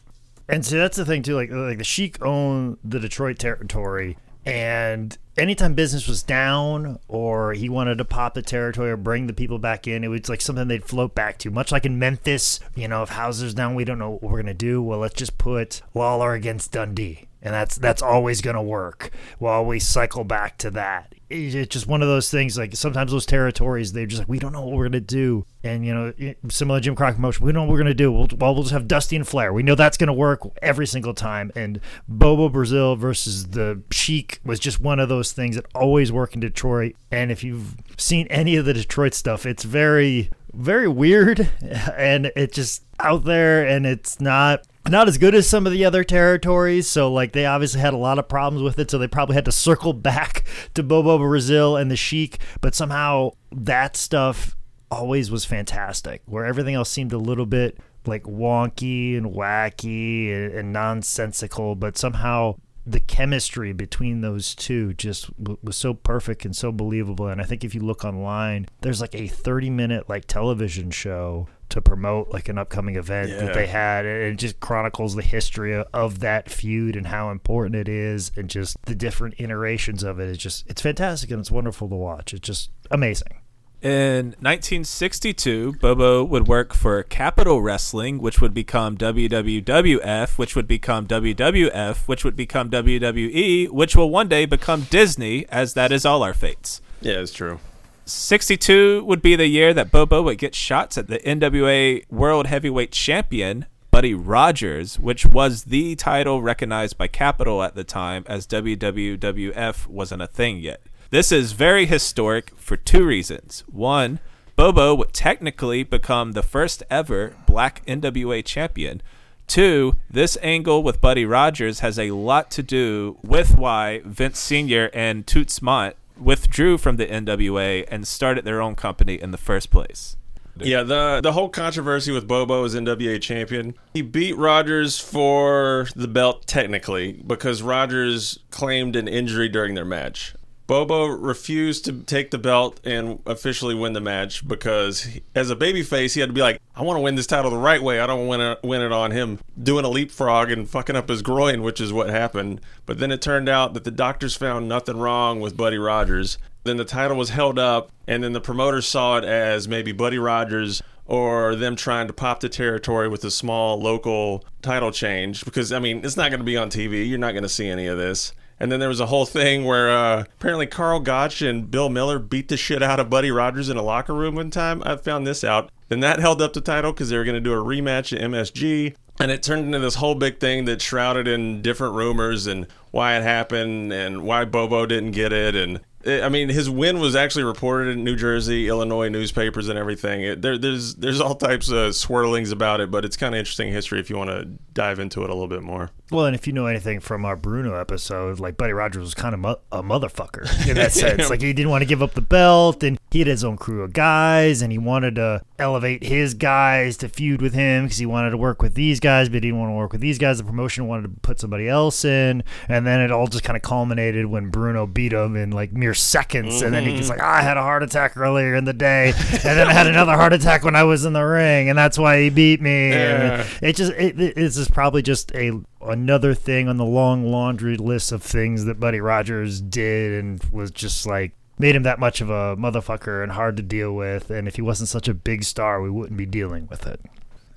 [0.48, 1.34] And so that's the thing too.
[1.34, 7.68] Like like the Sheik owned the Detroit territory, and anytime business was down or he
[7.68, 10.68] wanted to pop the territory or bring the people back in, it was like something
[10.68, 11.50] they'd float back to.
[11.50, 14.54] Much like in Memphis, you know, if Hauser's down, we don't know what we're gonna
[14.54, 14.80] do.
[14.80, 19.10] Well, let's just put Lawler against Dundee, and that's that's always gonna work.
[19.38, 22.56] While we cycle back to that, it's just one of those things.
[22.56, 25.84] Like sometimes those territories, they're just like we don't know what we're gonna do, and
[25.84, 26.12] you know,
[26.48, 28.12] similar to Jim Crockett promotion, we don't know what we're gonna do.
[28.12, 29.52] We'll, well, we'll just have Dusty and Flair.
[29.52, 31.50] We know that's gonna work every single time.
[31.54, 36.34] And Bobo Brazil versus the Sheik was just one of those things that always work
[36.34, 36.94] in Detroit.
[37.10, 41.50] And if you've seen any of the Detroit stuff, it's very, very weird,
[41.96, 45.84] and it's just out there, and it's not not as good as some of the
[45.84, 46.88] other territories.
[46.88, 48.90] So like they obviously had a lot of problems with it.
[48.90, 50.44] So they probably had to circle back
[50.74, 52.38] to Bobo Brazil and the Sheik.
[52.60, 54.56] But somehow that stuff
[54.90, 56.22] always was fantastic.
[56.26, 61.98] Where everything else seemed a little bit like wonky and wacky and, and nonsensical, but
[61.98, 67.26] somehow the chemistry between those two just w- was so perfect and so believable.
[67.26, 71.48] And I think if you look online, there's like a 30 minute like television show
[71.68, 73.38] to promote like an upcoming event Yeah.
[73.46, 77.30] that they had and it just chronicles the history of, of that feud and how
[77.30, 81.40] important it is and just the different iterations of it it's just it's fantastic and
[81.40, 83.40] it's wonderful to watch it's just amazing
[83.82, 91.06] In 1962, Bobo would work for Capital Wrestling, which would become WWWF, which would become
[91.06, 96.22] WWF, which would become WWE, which will one day become Disney, as that is all
[96.22, 96.80] our fates.
[97.02, 97.60] Yeah, it's true.
[98.06, 102.92] 62 would be the year that Bobo would get shots at the NWA World Heavyweight
[102.92, 109.86] Champion, Buddy Rogers, which was the title recognized by Capital at the time, as WWWF
[109.86, 110.80] wasn't a thing yet.
[111.10, 113.62] This is very historic for two reasons.
[113.68, 114.18] One,
[114.56, 119.02] Bobo would technically become the first ever black NWA champion.
[119.46, 124.90] Two, this angle with Buddy Rogers has a lot to do with why Vince Sr.
[124.92, 129.70] and Toots Mondt withdrew from the NWA and started their own company in the first
[129.70, 130.16] place.
[130.58, 133.74] Yeah, the the whole controversy with Bobo as NWA champion.
[133.92, 140.34] He beat Rogers for the belt technically because Rogers claimed an injury during their match.
[140.66, 145.56] Bobo refused to take the belt and officially win the match because, he, as a
[145.56, 148.00] babyface, he had to be like, "I want to win this title the right way.
[148.00, 151.22] I don't want to win it on him doing a leapfrog and fucking up his
[151.22, 154.96] groin, which is what happened." But then it turned out that the doctors found nothing
[154.96, 156.36] wrong with Buddy Rogers.
[156.64, 160.18] Then the title was held up, and then the promoters saw it as maybe Buddy
[160.18, 165.72] Rogers or them trying to pop the territory with a small local title change because
[165.72, 167.08] I mean it's not going to be on TV.
[167.08, 168.32] You're not going to see any of this.
[168.58, 172.18] And then there was a whole thing where uh, apparently Karl Gotch and Bill Miller
[172.18, 174.82] beat the shit out of Buddy Rogers in a locker room one time.
[174.86, 175.70] I found this out.
[175.88, 178.22] Then that held up the title because they were going to do a rematch at
[178.22, 178.94] MSG.
[179.18, 183.16] And it turned into this whole big thing that shrouded in different rumors and why
[183.16, 185.54] it happened and why Bobo didn't get it.
[185.54, 190.22] And I mean, his win was actually reported in New Jersey, Illinois newspapers and everything.
[190.22, 193.72] It, there, there's there's all types of swirlings about it, but it's kind of interesting
[193.72, 195.90] history if you want to dive into it a little bit more.
[196.10, 199.34] Well, and if you know anything from our Bruno episode, like Buddy Rogers was kind
[199.34, 201.28] of mo- a motherfucker in that sense.
[201.28, 203.82] like he didn't want to give up the belt, and he had his own crew
[203.82, 208.06] of guys, and he wanted to elevate his guys to feud with him because he
[208.06, 210.38] wanted to work with these guys, but he didn't want to work with these guys.
[210.38, 213.62] The promotion wanted to put somebody else in, and then it all just kind of
[213.62, 217.10] culminated when Bruno beat him in like mere seconds, and then he's mm-hmm.
[217.10, 220.14] like, "I had a heart attack earlier in the day, and then I had another
[220.14, 223.46] heart attack when I was in the ring, and that's why he beat me." Yeah.
[223.62, 227.76] it just it, it, this is probably just a another thing on the long laundry
[227.76, 232.20] list of things that Buddy Rogers did and was just like made him that much
[232.20, 235.42] of a motherfucker and hard to deal with and if he wasn't such a big
[235.44, 237.00] star we wouldn't be dealing with it.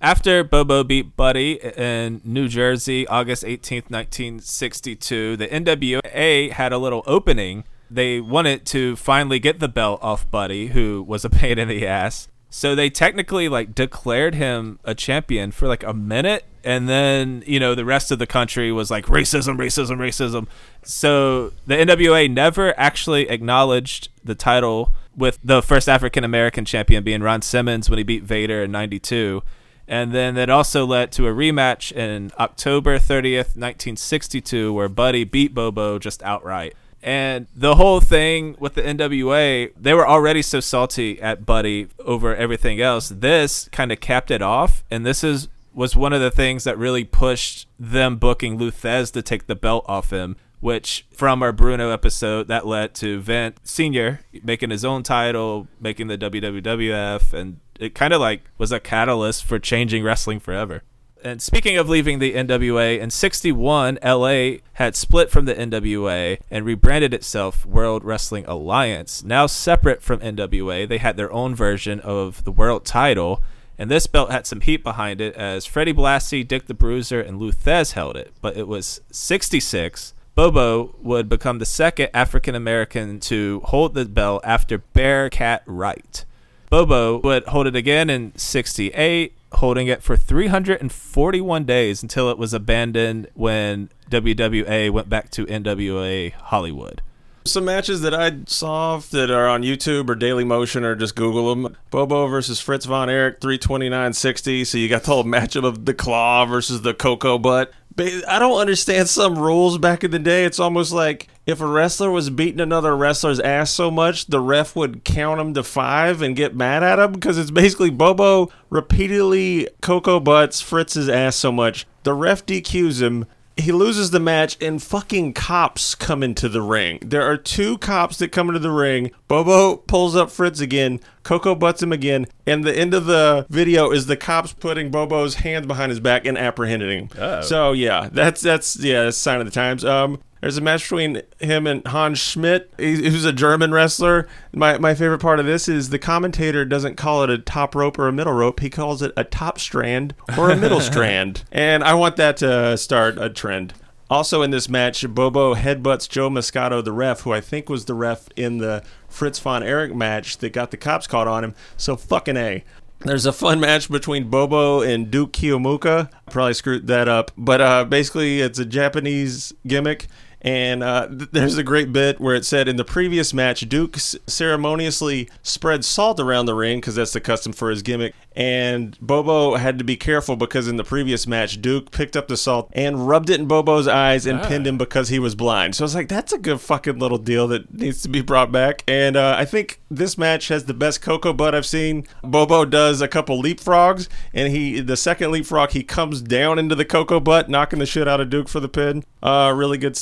[0.01, 7.03] After Bobo beat Buddy in New Jersey, August 18th, 1962, the NWA had a little
[7.05, 7.65] opening.
[7.91, 11.85] They wanted to finally get the belt off Buddy, who was a pain in the
[11.85, 12.27] ass.
[12.49, 17.59] So they technically like declared him a champion for like a minute and then, you
[17.59, 20.47] know, the rest of the country was like racism, racism, racism.
[20.83, 27.21] So the NWA never actually acknowledged the title with the first African American champion being
[27.21, 29.41] Ron Simmons when he beat Vader in 92.
[29.87, 35.53] And then that also led to a rematch in October 30th, 1962, where Buddy beat
[35.53, 36.75] Bobo just outright.
[37.01, 42.35] And the whole thing with the NWA, they were already so salty at Buddy over
[42.35, 43.09] everything else.
[43.09, 44.83] This kind of capped it off.
[44.91, 49.11] And this is was one of the things that really pushed them booking Lou Thesz
[49.13, 53.55] to take the belt off him, which from our Bruno episode that led to Vent
[53.63, 58.79] Senior making his own title, making the WWF, and it kind of like was a
[58.79, 60.83] catalyst for changing wrestling forever.
[61.23, 66.65] And speaking of leaving the NWA, in 61, LA had split from the NWA and
[66.65, 69.23] rebranded itself World Wrestling Alliance.
[69.23, 73.43] Now separate from NWA, they had their own version of the world title,
[73.77, 77.39] and this belt had some heat behind it as Freddie Blassie, Dick the Bruiser, and
[77.39, 78.33] Lou Thesz held it.
[78.41, 80.13] But it was 66.
[80.35, 86.23] Bobo would become the second African American to hold the belt after Bearcat Wright.
[86.69, 92.53] Bobo would hold it again in 68, holding it for 341 days until it was
[92.53, 97.01] abandoned when WWA went back to NWA Hollywood.
[97.45, 101.55] Some matches that I saw that are on YouTube or Daily Motion or just Google
[101.55, 101.75] them.
[101.89, 104.67] Bobo versus Fritz Von Erich, 329.60.
[104.67, 107.71] So you got the whole matchup of the claw versus the cocoa butt.
[107.99, 110.45] I don't understand some rules back in the day.
[110.45, 114.75] It's almost like if a wrestler was beating another wrestler's ass so much, the ref
[114.75, 119.67] would count him to five and get mad at him because it's basically Bobo repeatedly
[119.81, 121.87] cocoa butts Fritz's ass so much.
[122.03, 123.25] The ref DQs him
[123.59, 126.99] he loses the match and fucking cops come into the ring.
[127.01, 129.11] There are two cops that come into the ring.
[129.27, 130.99] Bobo pulls up Fritz again.
[131.23, 132.25] Coco butts him again.
[132.45, 136.25] And the end of the video is the cops putting Bobo's hands behind his back
[136.25, 137.09] and apprehending him.
[137.43, 139.85] So yeah, that's that's yeah, that's a sign of the times.
[139.85, 144.27] Um there's a match between him and Hans Schmidt, who's a German wrestler.
[144.53, 147.99] My, my favorite part of this is the commentator doesn't call it a top rope
[147.99, 148.59] or a middle rope.
[148.59, 151.43] He calls it a top strand or a middle strand.
[151.51, 153.73] And I want that to start a trend.
[154.09, 157.93] Also in this match, Bobo headbutts Joe Moscato, the ref, who I think was the
[157.93, 161.53] ref in the Fritz von Erich match that got the cops caught on him.
[161.77, 162.63] So fucking A.
[163.01, 166.09] There's a fun match between Bobo and Duke Keomuka.
[166.27, 170.07] I probably screwed that up, but uh, basically it's a Japanese gimmick.
[170.41, 173.97] And uh, th- there's a great bit where it said in the previous match, Duke
[173.97, 178.13] s- ceremoniously spread salt around the ring because that's the custom for his gimmick.
[178.35, 182.37] And Bobo had to be careful because in the previous match, Duke picked up the
[182.37, 185.75] salt and rubbed it in Bobo's eyes and pinned him because he was blind.
[185.75, 188.49] So I was like, that's a good fucking little deal that needs to be brought
[188.51, 188.83] back.
[188.87, 192.05] And uh, I think this match has the best cocoa butt I've seen.
[192.23, 196.85] Bobo does a couple leapfrogs, and he the second leapfrog he comes down into the
[196.85, 199.03] cocoa butt, knocking the shit out of Duke for the pin.
[199.21, 199.97] Uh, really good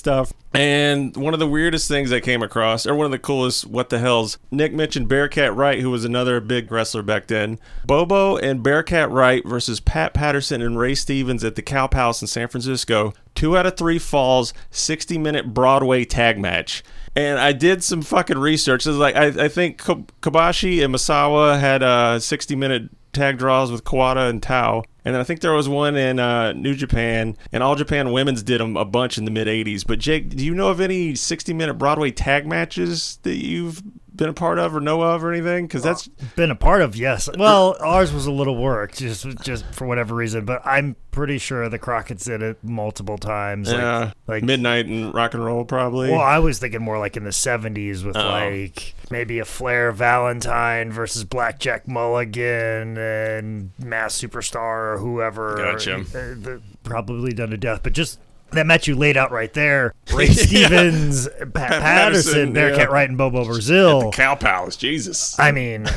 [0.54, 3.90] And one of the weirdest things I came across, or one of the coolest, what
[3.90, 7.60] the hell's, Nick mentioned Bearcat Wright, who was another big wrestler back then.
[7.86, 12.28] Bobo and Bearcat Wright versus Pat Patterson and Ray Stevens at the Cow Palace in
[12.28, 13.14] San Francisco.
[13.36, 16.84] Two out of three falls, 60 minute Broadway tag match.
[17.18, 18.86] And I did some fucking research.
[18.86, 23.40] It was like, I, I think Ko- Kobashi and Misawa had uh, 60 minute tag
[23.40, 24.84] draws with Kawada and Taue.
[25.04, 28.44] And then I think there was one in uh, New Japan, and All Japan Women's
[28.44, 29.84] did them a bunch in the mid 80s.
[29.84, 33.82] But Jake, do you know of any 60 minute Broadway tag matches that you've
[34.18, 35.68] been a part of or know of or anything?
[35.68, 37.30] Because that's Been a part of, yes.
[37.38, 40.44] Well, ours was a little work, just just for whatever reason.
[40.46, 43.72] But I'm pretty sure the Crockett's did it multiple times.
[43.72, 46.12] Like, uh, like midnight and rock and roll probably.
[46.12, 48.28] Well, I was thinking more like in the 70s with Oh.
[48.28, 55.58] like maybe a Flair Valentine versus Blackjack Mulligan and Masked Superstar or whoever.
[55.58, 56.04] Gotcha.
[56.14, 58.20] Uh, probably done to death, but just
[58.52, 59.94] that match you laid out right there.
[60.14, 62.86] Ray Stevens, Pat, Patterson, Patterson, Bearcat yeah.
[62.86, 64.12] Wright, and Bobo Brazil.
[64.12, 65.38] Cow Palace, Jesus.
[65.40, 65.88] I mean,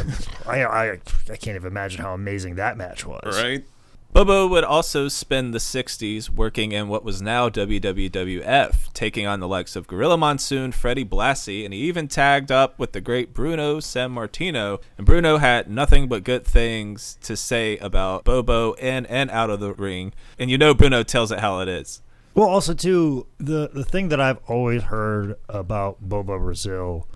[0.47, 3.41] I, I I can't even imagine how amazing that match was.
[3.43, 3.65] right?
[4.13, 9.47] Bobo would also spend the 60s working in what was now WWWF, taking on the
[9.47, 13.77] likes of Gorilla Monsoon, Freddie Blassie, and he even tagged up with the great Bruno
[13.79, 14.81] Sammartino.
[14.99, 19.61] And Bruno had nothing but good things to say about Bobo in and out of
[19.61, 20.13] the ring.
[20.41, 22.03] And you know Bruno tells it how it is.
[22.41, 27.07] Well, also too the the thing that I've always heard about Bobo Brazil,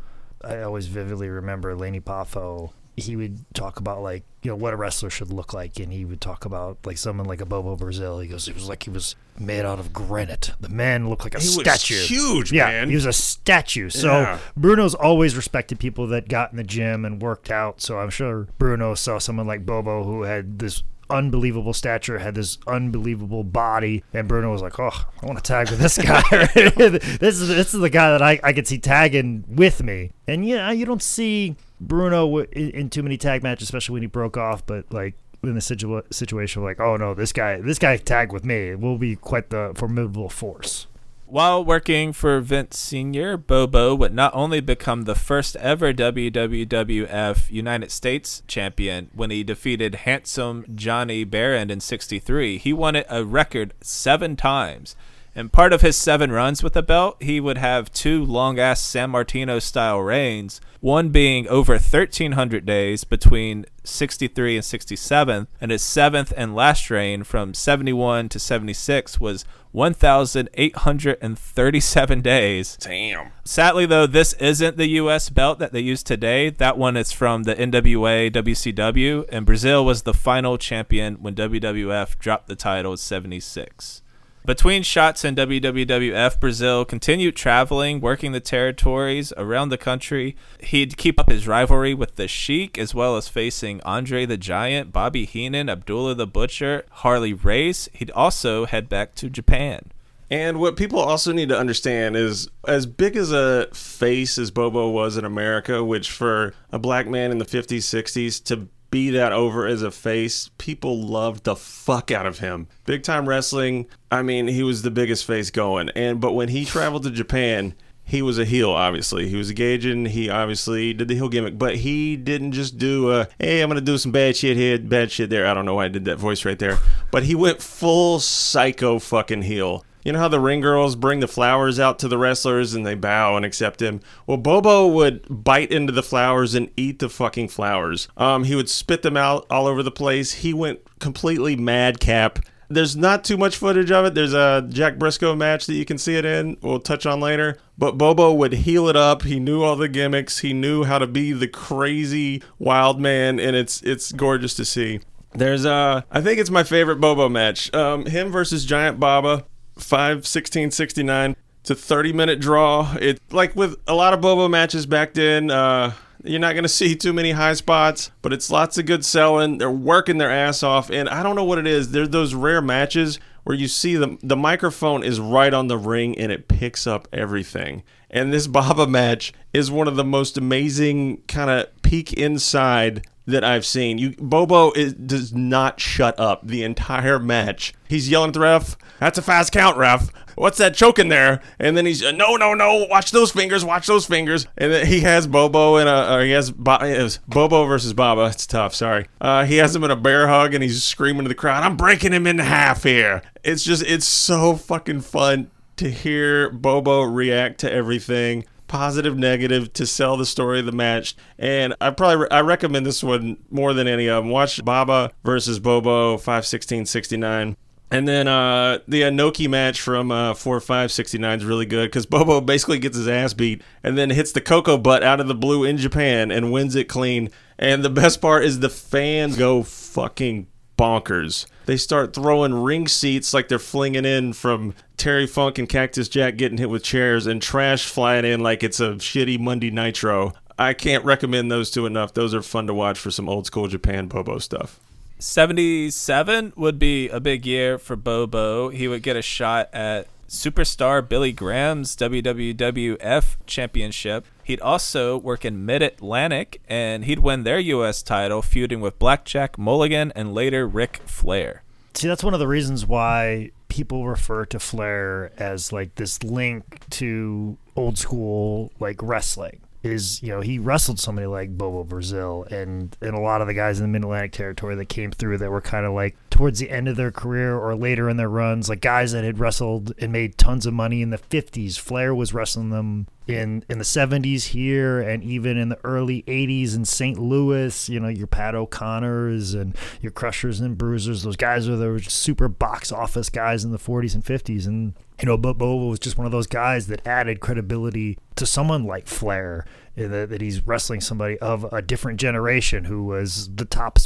[0.42, 2.72] I always vividly remember Lanny Poffo.
[2.96, 6.04] He would talk about like you know what a wrestler should look like, and he
[6.04, 8.20] would talk about like someone like a Bobo Brazil.
[8.20, 10.50] He goes, it was like he was made out of granite.
[10.60, 12.04] The man looked like a He was statue.
[12.04, 12.90] huge, yeah, man.
[12.90, 13.88] he was a statue.
[13.88, 14.38] So Yeah.
[14.56, 17.80] Bruno's always respected people that got in the gym and worked out.
[17.80, 22.58] So I'm sure Bruno saw someone like Bobo who had this unbelievable stature, had this
[22.66, 24.90] unbelievable body, and Bruno was like, "Oh,
[25.22, 26.22] I want to tag with this guy.
[26.54, 30.46] this is this is the guy that I, I could see tagging with me." And
[30.46, 34.36] yeah, you don't see Bruno in, in too many tag matches, especially when he broke
[34.36, 34.64] off.
[34.66, 38.44] But like in the situa- situation, like, oh no, this guy this guy tag with
[38.44, 40.86] me It will be quite the formidable force.
[41.34, 47.90] While working for Vince Sr., Bobo would not only become the first ever WWF United
[47.90, 53.74] States champion when he defeated handsome Johnny Barend in 63, he won it a record
[53.80, 54.94] seven times.
[55.36, 58.80] And part of his seven runs with the belt, he would have two long ass
[58.80, 66.32] Sammartino style reigns, one being over 1,300 days between 63 and 67, and his seventh
[66.36, 72.78] and last reign from 71 to 76 was 1,837 days.
[72.80, 73.32] Damn.
[73.42, 75.30] Sadly, though, this isn't the U.S.
[75.30, 76.50] belt that they use today.
[76.50, 82.20] That one is from the NWA WCW, and Brazil was the final champion when WWF
[82.20, 84.02] dropped the title in 76.
[84.46, 90.36] Between shots in WWF, Brazil continued traveling, working the territories around the country.
[90.60, 94.92] He'd keep up his rivalry with the Sheik, as well as facing Andre the Giant,
[94.92, 97.88] Bobby Heenan, Abdullah the Butcher, Harley Race.
[97.94, 99.90] He'd also head back to Japan.
[100.30, 104.90] And what people also need to understand is as big as a face as Bobo
[104.90, 109.32] was in America, which for a black man in the 50s, 60s to be that
[109.32, 112.68] over as a face, people loved the fuck out of him.
[112.84, 115.88] Big time wrestling, I mean, he was the biggest face going.
[115.96, 119.28] And but when he traveled to Japan, he was a heel, obviously.
[119.28, 120.06] He was a Gaijin.
[120.06, 123.80] He obviously did the heel gimmick, but he didn't just do a, hey, I'm going
[123.80, 125.44] to do some bad shit here, bad shit there.
[125.44, 126.78] I don't know why I did that voice right there.
[127.10, 129.84] But he went full psycho fucking heel.
[130.04, 132.94] You know how the ring girls bring the flowers out to the wrestlers and they
[132.94, 134.00] bow and accept him?
[134.26, 138.06] Well, Bobo would bite into the flowers and eat the fucking flowers.
[138.18, 140.34] Um, he would spit them out all over the place.
[140.34, 142.38] He went completely madcap.
[142.68, 144.14] There's not too much footage of it.
[144.14, 146.58] There's a Jack Briscoe match that you can see it in.
[146.60, 147.56] We'll touch on later.
[147.78, 149.22] But Bobo would heal it up.
[149.22, 150.38] He knew all the gimmicks.
[150.40, 155.00] He knew how to be the crazy wild man, and it's it's gorgeous to see.
[155.32, 157.72] There's uh I think it's my favorite Bobo match.
[157.74, 159.44] Um him versus Giant Baba,
[159.76, 161.36] 5 16 69.
[161.60, 162.94] It's a 30 minute draw.
[163.00, 165.92] It like with a lot of Bobo matches back then, uh
[166.24, 169.58] you're not going to see too many high spots, but it's lots of good selling.
[169.58, 171.90] They're working their ass off, and I don't know what it is.
[171.90, 176.18] They're those rare matches where you see the the microphone is right on the ring
[176.18, 177.82] and it picks up everything.
[178.10, 183.44] And this Baba match is one of the most amazing kind of peek inside that
[183.44, 183.98] I've seen.
[183.98, 187.74] You Bobo is, does not shut up the entire match.
[187.88, 188.76] He's yelling at the ref.
[189.00, 190.10] That's a fast count, ref.
[190.36, 191.40] What's that choking there?
[191.58, 192.86] And then he's uh, no, no, no.
[192.90, 193.64] Watch those fingers.
[193.64, 194.46] Watch those fingers.
[194.58, 196.16] And then he has Bobo in a.
[196.16, 198.26] Or he has Bo, it was Bobo versus Baba.
[198.26, 198.74] It's tough.
[198.74, 199.06] Sorry.
[199.20, 201.62] Uh, he has him in a bear hug and he's screaming to the crowd.
[201.62, 203.22] I'm breaking him in half here.
[203.44, 209.86] It's just it's so fucking fun to hear Bobo react to everything positive negative to
[209.86, 211.14] sell the story of the match.
[211.38, 214.32] And i probably i recommend this one more than any of them.
[214.32, 217.56] Watch baba versus bobo 51669
[217.92, 222.06] and then uh, the Inoki match from uh, 4 5 69 is really good because
[222.06, 225.34] Bobo basically gets his ass beat and then hits the Cocoa butt out of the
[225.34, 227.30] blue in Japan and wins it clean.
[227.56, 231.46] And the best part is the fans go fucking bonkers.
[231.66, 236.36] They start throwing ring seats like they're flinging in from Terry Funk and Cactus Jack
[236.36, 240.32] getting hit with chairs and trash flying in like it's a shitty Monday Nitro.
[240.58, 242.14] I can't recommend those two enough.
[242.14, 244.78] Those are fun to watch for some old school Japan Bobo stuff.
[245.18, 248.68] 77 would be a big year for Bobo.
[248.68, 254.26] He would get a shot at superstar Billy Graham's WWF championship.
[254.44, 258.02] He'd also work in Mid Atlantic and he'd win their U.S.
[258.02, 261.62] title, feuding with Blackjack Mulligan and later Ric Flair.
[261.94, 266.80] See, that's one of the reasons why people refer to Flair as like this link
[266.90, 269.60] to old school like wrestling.
[269.82, 273.52] Is you know he wrestled somebody like Bobo Brazil and and a lot of the
[273.52, 276.58] guys in the Mid Atlantic territory that came through that were kind of like towards
[276.58, 279.92] the end of their career or later in their runs, like guys that had wrestled
[280.00, 281.78] and made tons of money in the '50s.
[281.78, 286.76] Flair was wrestling them in in the 70s here and even in the early 80s
[286.76, 287.18] in St.
[287.18, 292.00] Louis, you know, your Pat O'Connors and your Crushers and Bruisers, those guys are the
[292.00, 296.00] super box office guys in the 40s and 50s and you know, but Bobo was
[296.00, 299.64] just one of those guys that added credibility to someone like Flair,
[299.94, 303.98] that, that he's wrestling somebody of a different generation who was the top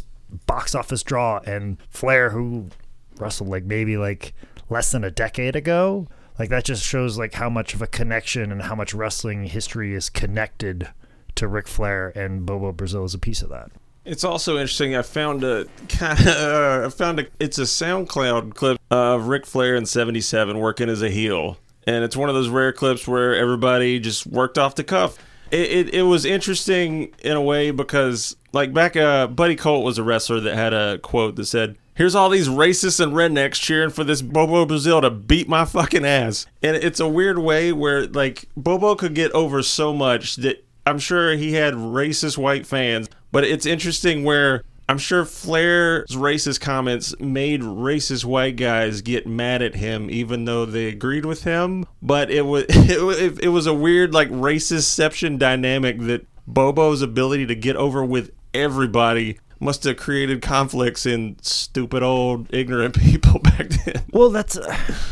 [0.47, 2.69] box office draw, and Flair who
[3.19, 4.35] wrestled like maybe like
[4.69, 6.07] less than a decade ago.
[6.39, 9.95] Like that just shows like how much of a connection and how much wrestling history
[9.95, 10.89] is connected
[11.35, 13.71] to Ric Flair, and Bobo Brazil is a piece of that.
[14.05, 14.97] It's also interesting.
[14.97, 19.47] I found a kind of, uh, I found a it's a SoundCloud clip of Ric
[19.47, 23.37] Flair in '77 working as a heel, and it's one of those rare clips where
[23.37, 25.19] everybody just worked off the cuff.
[25.51, 29.97] It, it, it was interesting in a way because like back uh Buddy Colt was
[29.97, 33.91] a wrestler that had a quote that said Here's all these racists and rednecks cheering
[33.91, 36.47] for this Bobo Brazil to beat my fucking ass.
[36.63, 41.01] And it's a weird way where like Bobo could get over so much that I'm
[41.01, 47.19] sure he had racist white fans, but it's interesting where I'm sure Flair's racist comments
[47.19, 51.85] made racist white guys get mad at him, even though they agreed with him.
[52.01, 57.57] But it was it, it was a weird like racistception dynamic that Bobo's ability to
[57.57, 64.03] get over with everybody must have created conflicts in stupid old ignorant people back then.
[64.13, 64.67] Well, that's uh,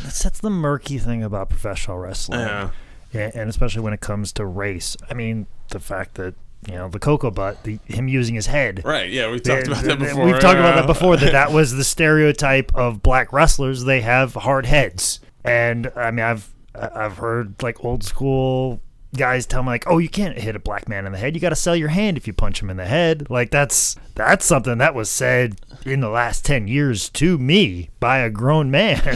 [0.05, 2.40] that's that's the murky thing about professional wrestling.
[2.40, 2.70] Yeah.
[3.12, 4.97] Yeah, and especially when it comes to race.
[5.09, 6.34] I mean, the fact that
[6.68, 8.82] you know the cocoa butt, the, him using his head.
[8.84, 9.11] Right?
[9.11, 10.24] Yeah, we talked about that before.
[10.24, 11.16] We've talked about that before.
[11.16, 13.84] That that was the stereotype of black wrestlers.
[13.84, 18.80] They have hard heads, and I mean, I've I've heard like old school
[19.14, 21.34] guys tell me like, "Oh, you can't hit a black man in the head.
[21.34, 23.96] You got to sell your hand if you punch him in the head." Like that's
[24.14, 28.70] that's something that was said in the last ten years to me by a grown
[28.70, 29.02] man.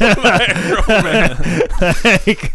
[2.14, 2.52] like,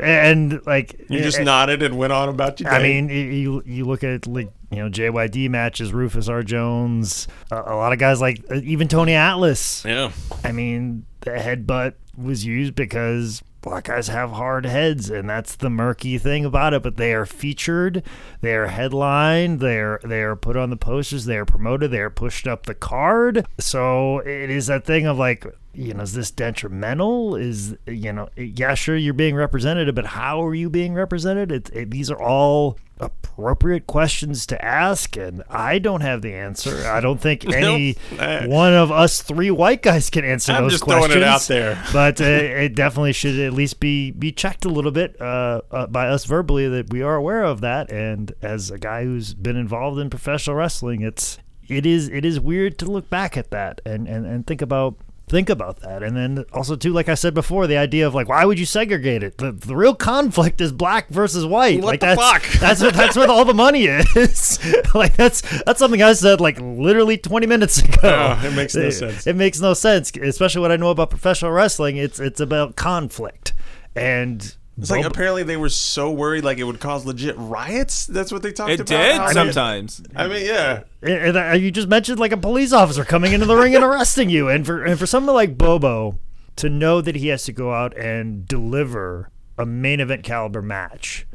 [0.00, 2.76] and like You just eh, nodded and went on about your day.
[2.76, 6.42] I mean, you you look at like you know JYD matches, Rufus R.
[6.42, 9.84] Jones, a, a lot of guys like uh, even Tony Atlas.
[9.84, 10.12] yeah.
[10.44, 15.68] I mean, the headbutt was used because black guys have hard heads, and that's the
[15.68, 16.84] murky thing about it.
[16.84, 18.04] But they are featured,
[18.40, 21.98] they are headlined, they are they are put on the posters, they are promoted, they
[21.98, 23.44] are pushed up the card.
[23.58, 25.44] So it is that thing of like.
[25.76, 27.36] You know, is this detrimental?
[27.36, 31.52] Is you know, yeah, sure, you're being represented, but how are you being represented?
[31.52, 36.86] It, it, these are all appropriate questions to ask, and I don't have the answer.
[36.86, 40.72] I don't think any Uh, one of us three white guys can answer I'm those
[40.72, 41.12] just questions.
[41.12, 41.82] throwing it out there.
[41.92, 45.86] but uh, it definitely should at least be be checked a little bit uh, uh,
[45.88, 47.92] by us verbally that we are aware of that.
[47.92, 52.40] And as a guy who's been involved in professional wrestling, it's it is it is
[52.40, 54.94] weird to look back at that and and, and think about
[55.28, 58.28] think about that and then also too like i said before the idea of like
[58.28, 62.00] why would you segregate it the, the real conflict is black versus white What like
[62.00, 62.60] the that's fuck?
[62.60, 64.60] that's what that's where all the money is
[64.94, 68.82] like that's that's something i said like literally 20 minutes ago Oh, it makes no
[68.82, 69.26] it, sense.
[69.26, 71.96] It makes no sense, especially what I know about professional wrestling.
[71.96, 73.52] It's it's about conflict,
[73.96, 78.06] and It's like apparently they were so worried like it would cause legit riots.
[78.06, 78.72] That's what they talked about.
[78.72, 79.02] It about.
[79.02, 80.02] did I mean- sometimes.
[80.14, 80.82] I mean, yeah.
[81.02, 84.28] and uh, you just mentioned like a police officer coming into the ring and arresting
[84.28, 86.18] you, and for and for someone like Bobo
[86.56, 91.26] to know that he has to go out and deliver a main event caliber match,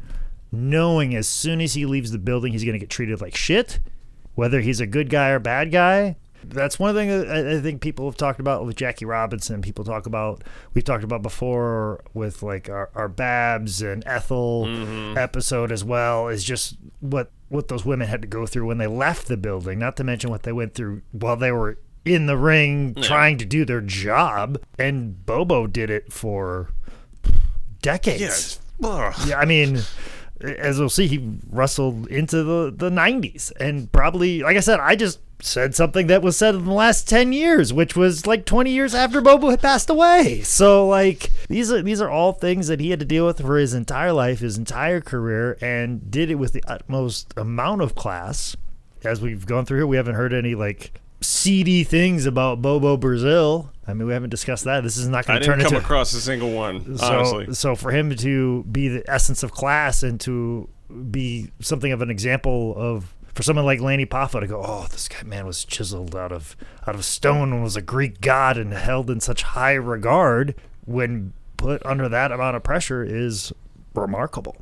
[0.52, 3.80] knowing as soon as he leaves the building he's going to get treated like shit,
[4.36, 6.16] whether he's a good guy or bad guy.
[6.44, 9.62] That's one thing that I I think people have talked about with Jackie Robinson.
[9.62, 10.42] People talk about
[10.74, 15.18] we've talked about before with like our, our Babs and Ethel mm-hmm.
[15.18, 18.86] episode as well is just what what those women had to go through when they
[18.86, 19.78] left the building.
[19.78, 23.44] Not to mention what they went through while they were in the ring trying to
[23.44, 24.58] do their job.
[24.78, 26.70] And Bobo did it for
[27.80, 28.20] decades.
[28.20, 28.58] Yes.
[29.26, 29.80] Yeah, I mean,
[30.40, 33.52] as we'll see, he wrestled into the, the 90s.
[33.60, 37.08] And probably, like I said, I just said something that was said in the last
[37.08, 40.40] 10 years, which was like 20 years after Bobo had passed away.
[40.42, 43.58] So, like, these are, these are all things that he had to deal with for
[43.58, 48.56] his entire life, his entire career, and did it with the utmost amount of class.
[49.04, 53.70] As we've gone through here, we haven't heard any, like, seedy things about Bobo Brazil.
[53.86, 54.82] I mean, we haven't discussed that.
[54.82, 57.54] This is not going to turn didn't come across a single one, so, honestly.
[57.54, 60.68] so for him to be the essence of class and to
[61.10, 65.08] be something of an example of for someone like Lanny Poffo to go, oh, this
[65.08, 66.56] guy man was chiseled out of
[66.86, 70.54] out of stone and was a Greek god and held in such high regard
[70.84, 73.52] when put under that amount of pressure is
[73.94, 74.56] remarkable.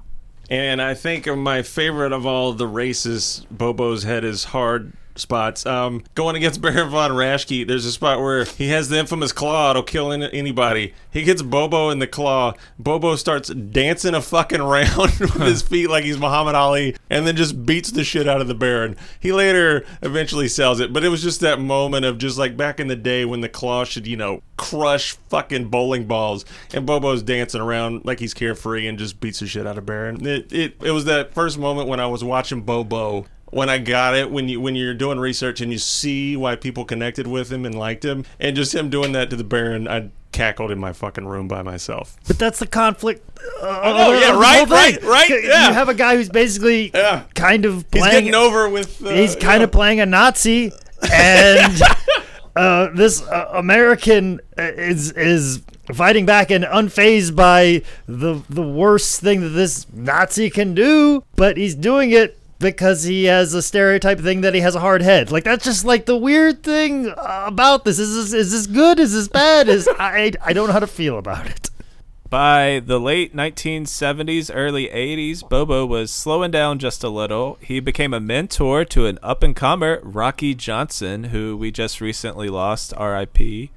[0.49, 5.65] And I think my favorite of all the races Bobo's head is hard spots.
[5.67, 9.71] Um, going against Baron von Raschke, there's a spot where he has the infamous claw.
[9.71, 10.95] It'll kill any- anybody.
[11.13, 12.55] He gets Bobo in the claw.
[12.79, 17.37] Bobo starts dancing a fucking round with his feet like he's Muhammad Ali, and then
[17.37, 18.97] just beats the shit out of the Baron.
[19.19, 22.81] He later eventually sells it, but it was just that moment of just like back
[22.81, 27.23] in the day when the claw should, you know, crush fucking bowling balls, and Bobo's
[27.23, 30.25] dancing around like he's carefree and just beats the shit out of Baron.
[30.27, 34.15] It it, it was that first moment when I was watching Bobo when I got
[34.15, 37.65] it when you when you're doing research and you see why people connected with him
[37.67, 40.93] and liked him, and just him doing that to the Baron, I cackled in my
[40.93, 42.17] fucking room by myself.
[42.27, 43.27] But that's the conflict.
[43.61, 47.25] Uh, of yeah, right, right, right, You have a guy who's basically Yeah.
[47.35, 48.11] kind of He's playing.
[48.27, 49.05] getting over with.
[49.05, 50.71] Uh, he's kind of playing a Nazi,
[51.13, 51.83] and
[52.57, 55.63] uh, this uh, American is is
[55.95, 61.57] fighting back and unfazed by the the worst thing that this Nazi can do, but
[61.57, 65.33] he's doing it because he has a stereotype thing that he has a hard head.
[65.33, 67.99] Like that's just like the weird thing about this.
[67.99, 69.01] Is this is this good?
[69.01, 69.69] Is this bad?
[69.69, 71.71] Is I I don't know how to feel about it.
[72.29, 77.59] By the late 1970s, early 80s, Bobo was slowing down just a little.
[77.61, 82.49] He became a mentor to an up and comer, Rocky Johnson, who we just recently
[82.49, 83.71] lost, RIP.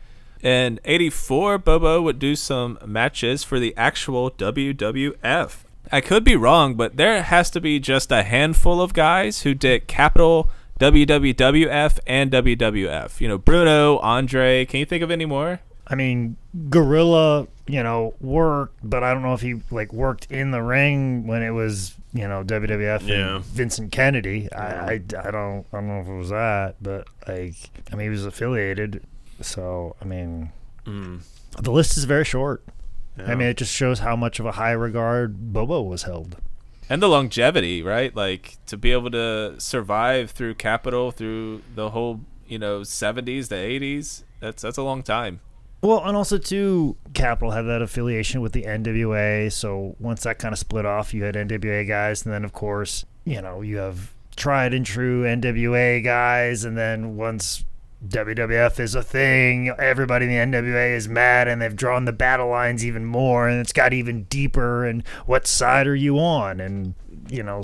[0.43, 5.62] In 84, Bobo would do some matches for the actual WWF.
[5.91, 9.53] I could be wrong, but there has to be just a handful of guys who
[9.53, 13.21] did Capitol, WWF, and WWF.
[13.21, 14.65] You know, Bruno, Andre.
[14.65, 15.59] Can you think of any more?
[15.85, 16.37] I mean,
[16.69, 21.27] Gorilla, you know, worked, but I don't know if he like worked in the ring
[21.27, 23.35] when it was, you know, WWF Yeah.
[23.35, 24.51] and Vincent Kennedy.
[24.53, 27.55] I, I, I don't I don't know if it was that, but like
[27.91, 29.03] I mean, he was affiliated,
[29.41, 30.51] so I mean,
[30.85, 31.21] mm.
[31.59, 32.63] the list is very short.
[33.17, 36.37] I mean, it just shows how much of a high regard Bobo was held.
[36.89, 38.15] and the longevity, right?
[38.15, 43.55] Like to be able to survive through Capitol through the whole, you know, 70s, to
[43.55, 44.23] 80s.
[44.39, 45.39] That's that's a long time.
[45.81, 49.51] Well, and also too, Capitol had that affiliation with the NWA.
[49.51, 53.05] So once that kind of split off, you had NWA guys, and then of course,
[53.25, 57.63] you know, you have tried and true NWA guys, and then once
[58.07, 62.49] WWF is a thing, everybody in the NWA is mad, and they've drawn the battle
[62.49, 64.85] lines even more, and it's got even deeper.
[64.85, 66.59] And what side are you on?
[66.59, 66.95] And
[67.29, 67.63] you know.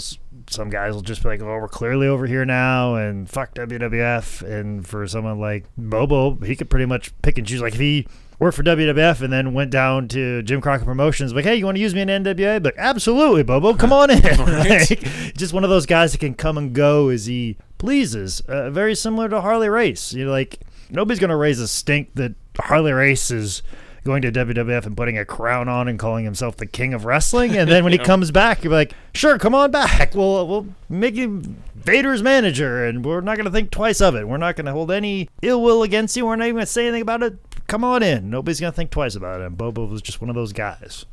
[0.49, 4.41] Some guys will just be like, "Oh, we're clearly over here now," and fuck WWF.
[4.41, 7.61] And for someone like Bobo, he could pretty much pick and choose.
[7.61, 8.07] Like if he
[8.39, 11.75] worked for WWF and then went down to Jim Crockett Promotions, like, hey, you want
[11.75, 12.63] to use me in NWA?
[12.63, 14.21] But absolutely, Bobo, come on in.
[14.37, 14.87] like,
[15.35, 18.41] just one of those guys that can come and go as he pleases.
[18.41, 20.13] Uh, very similar to Harley Race.
[20.13, 20.59] You know, like
[20.91, 23.63] nobody's gonna raise a stink that Harley Race is
[24.03, 27.55] going to WWF and putting a crown on and calling himself the king of wrestling.
[27.57, 30.13] And then when he comes back, you're like, sure, come on back.
[30.13, 31.41] We'll we'll make you
[31.75, 34.27] Vader's manager, and we're not gonna think twice of it.
[34.27, 36.25] We're not gonna hold any ill will against you.
[36.25, 37.37] We're not even gonna say anything about it.
[37.67, 38.29] Come on in.
[38.29, 39.45] Nobody's gonna think twice about it.
[39.45, 41.05] And Bobo was just one of those guys.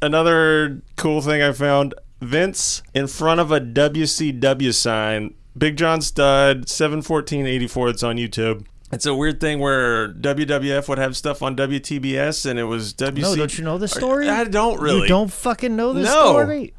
[0.00, 6.68] Another cool thing I found Vince in front of a WCW sign, Big John Studd,
[6.68, 7.88] 71484.
[7.90, 8.64] It's on YouTube.
[8.92, 13.18] It's a weird thing where WWF would have stuff on WTBS and it was WC.
[13.22, 14.28] No, don't you know the story?
[14.28, 15.02] I don't really.
[15.02, 16.10] You don't fucking know the No.
[16.30, 16.74] story?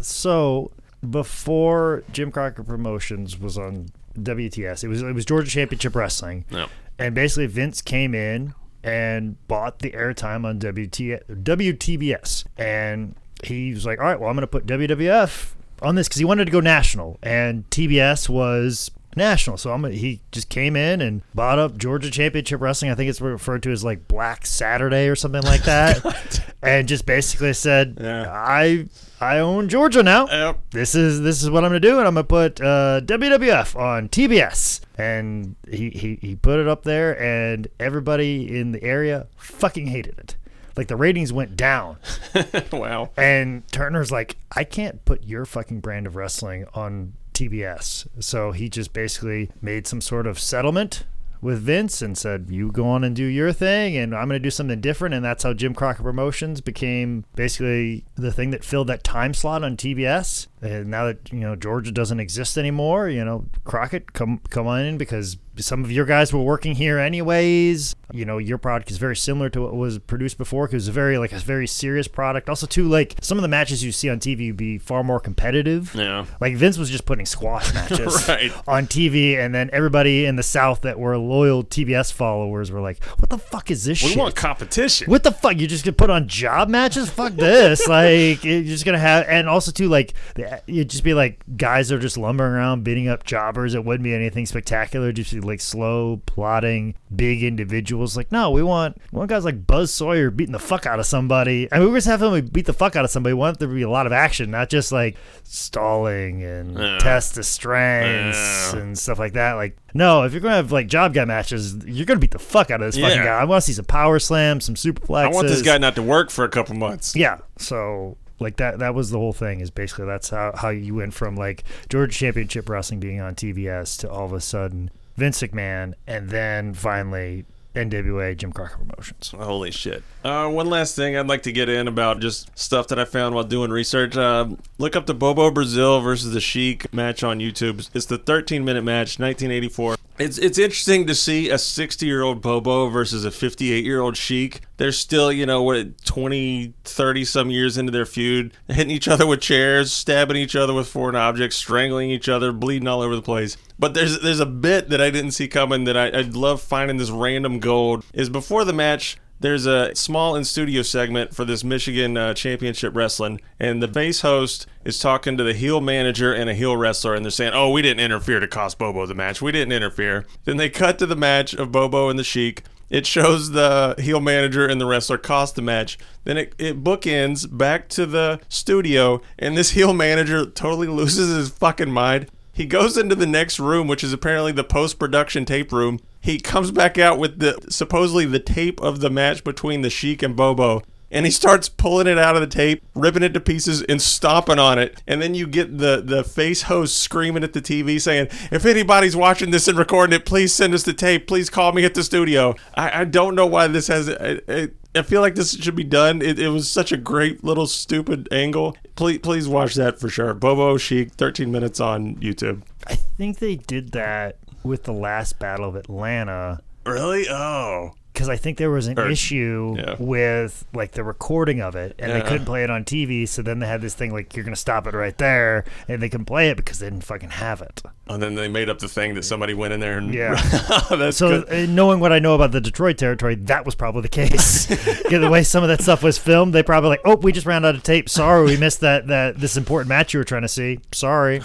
[0.00, 0.70] So
[1.08, 3.88] before Jim Crockett Promotions was on
[4.18, 6.44] WTS, it was it was Georgia Championship Wrestling.
[6.50, 6.66] No.
[6.98, 12.44] And basically Vince came in and bought the airtime on WT, WTBS.
[12.56, 13.14] And
[13.44, 15.52] he was like, all right, well, I'm going to put WWF
[15.82, 17.18] on this because he wanted to go national.
[17.22, 19.56] And TBS was national.
[19.56, 22.90] So I'm gonna, he just came in and bought up Georgia Championship Wrestling.
[22.90, 26.54] I think it's referred to as like Black Saturday or something like that.
[26.62, 28.26] and just basically said, Yeah.
[28.30, 30.58] I I own Georgia now Yep.
[30.72, 34.08] this is this is what I'm gonna do, and I'm gonna put uh, WWF on
[34.10, 34.80] TBS.
[34.98, 40.18] And he, he he put it up there, and everybody in the area fucking hated
[40.18, 40.36] it.
[40.76, 41.96] Like the ratings went down.
[42.72, 43.10] wow.
[43.16, 48.06] And Turner's like, I can't put your fucking brand of wrestling on TBS.
[48.20, 51.04] So he just basically made some sort of settlement
[51.40, 54.46] with Vince and said, You go on and do your thing, and I'm going to
[54.46, 55.14] do something different.
[55.14, 59.62] And that's how Jim Crockett Promotions became basically the thing that filled that time slot
[59.62, 60.46] on TBS.
[60.66, 64.80] And now that, you know, Georgia doesn't exist anymore, you know, Crockett, come, come on
[64.84, 67.94] in because some of your guys were working here anyways.
[68.12, 70.92] You know, your product is very similar to what was produced before because it's a
[70.92, 72.48] very, like, a very serious product.
[72.48, 75.18] Also, too, like, some of the matches you see on TV would be far more
[75.18, 75.94] competitive.
[75.94, 76.26] Yeah.
[76.40, 78.52] Like Vince was just putting squash matches Right.
[78.68, 83.02] on TV, and then everybody in the South that were loyal TBS followers were like,
[83.18, 84.18] "What the fuck is this We shit?
[84.18, 85.10] want competition.
[85.10, 85.58] what the fuck?
[85.58, 87.10] You're just gonna put on job matches?
[87.10, 87.86] Fuck this!
[87.88, 91.90] like you're just gonna have, and also too, like the- you'd just be like guys
[91.92, 93.74] are just lumbering around beating up jobbers.
[93.74, 95.12] It wouldn't be anything spectacular.
[95.12, 98.16] Just be like slow plotting, big individuals.
[98.16, 101.06] Like no, we want we want guys like Buzz Sawyer beating the fuck out of
[101.06, 101.68] somebody.
[101.72, 103.34] I mean, we're just having them beat the fuck out of somebody.
[103.34, 106.98] We want there to be a lot of action, not just like stalling and Yeah.
[106.98, 108.80] test of strengths Yeah.
[108.80, 109.52] and stuff like that.
[109.54, 112.70] Like no, if you're gonna have like job guy matches, you're gonna beat the fuck
[112.70, 113.38] out of this fucking guy.
[113.40, 115.24] I want to see some power slams, some superplexes.
[115.24, 117.16] I want this guy not to work for a couple months.
[117.16, 117.38] Yeah.
[117.58, 121.14] So like that that was the whole thing is basically that's how, how you went
[121.14, 125.94] from like Georgia Championship Wrestling being on TBS to all of a sudden Vince McMahon
[126.06, 127.44] and then finally
[127.76, 129.32] NWA Jim Crockett Promotions.
[129.36, 130.02] Holy shit.
[130.24, 133.34] Uh, one last thing I'd like to get in about just stuff that I found
[133.34, 134.16] while doing research.
[134.16, 137.88] Uh, look up the Bobo Brazil versus the Sheik match on YouTube.
[137.94, 139.96] It's the 13 minute match, 1984.
[140.18, 144.16] It's it's interesting to see a 60 year old Bobo versus a 58 year old
[144.16, 144.62] Sheik.
[144.76, 149.26] They're still, you know, what 20, 30 some years into their feud, hitting each other
[149.26, 153.22] with chairs, stabbing each other with foreign objects, strangling each other, bleeding all over the
[153.22, 153.56] place.
[153.78, 156.96] But there's there's a bit that I didn't see coming that I, I'd love finding
[156.96, 158.04] this random gold.
[158.12, 162.96] Is before the match, there's a small in studio segment for this Michigan uh, Championship
[162.96, 167.14] Wrestling, and the base host is talking to the heel manager and a heel wrestler,
[167.14, 169.42] and they're saying, "Oh, we didn't interfere to cost Bobo the match.
[169.42, 172.62] We didn't interfere." Then they cut to the match of Bobo and the Sheik.
[172.88, 175.98] It shows the heel manager and the wrestler cost match.
[176.24, 181.48] Then it, it bookends back to the studio, and this heel manager totally loses his
[181.48, 182.30] fucking mind.
[182.52, 186.00] He goes into the next room, which is apparently the post production tape room.
[186.20, 190.22] He comes back out with the supposedly the tape of the match between the Sheik
[190.22, 190.82] and Bobo.
[191.16, 194.58] And he starts pulling it out of the tape, ripping it to pieces, and stomping
[194.58, 195.02] on it.
[195.06, 199.16] And then you get the, the face host screaming at the TV saying, If anybody's
[199.16, 201.26] watching this and recording it, please send us the tape.
[201.26, 202.54] Please call me at the studio.
[202.74, 204.10] I, I don't know why this has.
[204.10, 206.20] I, I, I feel like this should be done.
[206.20, 208.76] It, it was such a great little stupid angle.
[208.94, 210.34] Please, please watch that for sure.
[210.34, 212.60] Bobo Sheik, 13 minutes on YouTube.
[212.86, 217.26] I think they did that with the last battle of Atlanta Really?
[217.28, 217.94] Oh.
[218.16, 219.96] Because I think there was an Or- issue yeah.
[219.98, 223.28] with like the recording of it, and they couldn't play it on TV.
[223.28, 226.08] So then they had this thing like you're gonna stop it right there, and they
[226.08, 227.82] can play it because they didn't fucking have it.
[228.08, 230.14] And then they made up the thing that somebody went in there and.
[230.14, 230.34] Yeah.
[230.90, 231.68] That's So good.
[231.68, 234.70] uh, knowing what I know about the Detroit territory, that was probably the case.
[235.10, 237.46] yeah, the way some of that stuff was filmed, they probably like, oh, we just
[237.46, 238.08] ran out of tape.
[238.08, 240.80] Sorry, we missed that that this important match you were trying to see.
[240.92, 241.42] Sorry.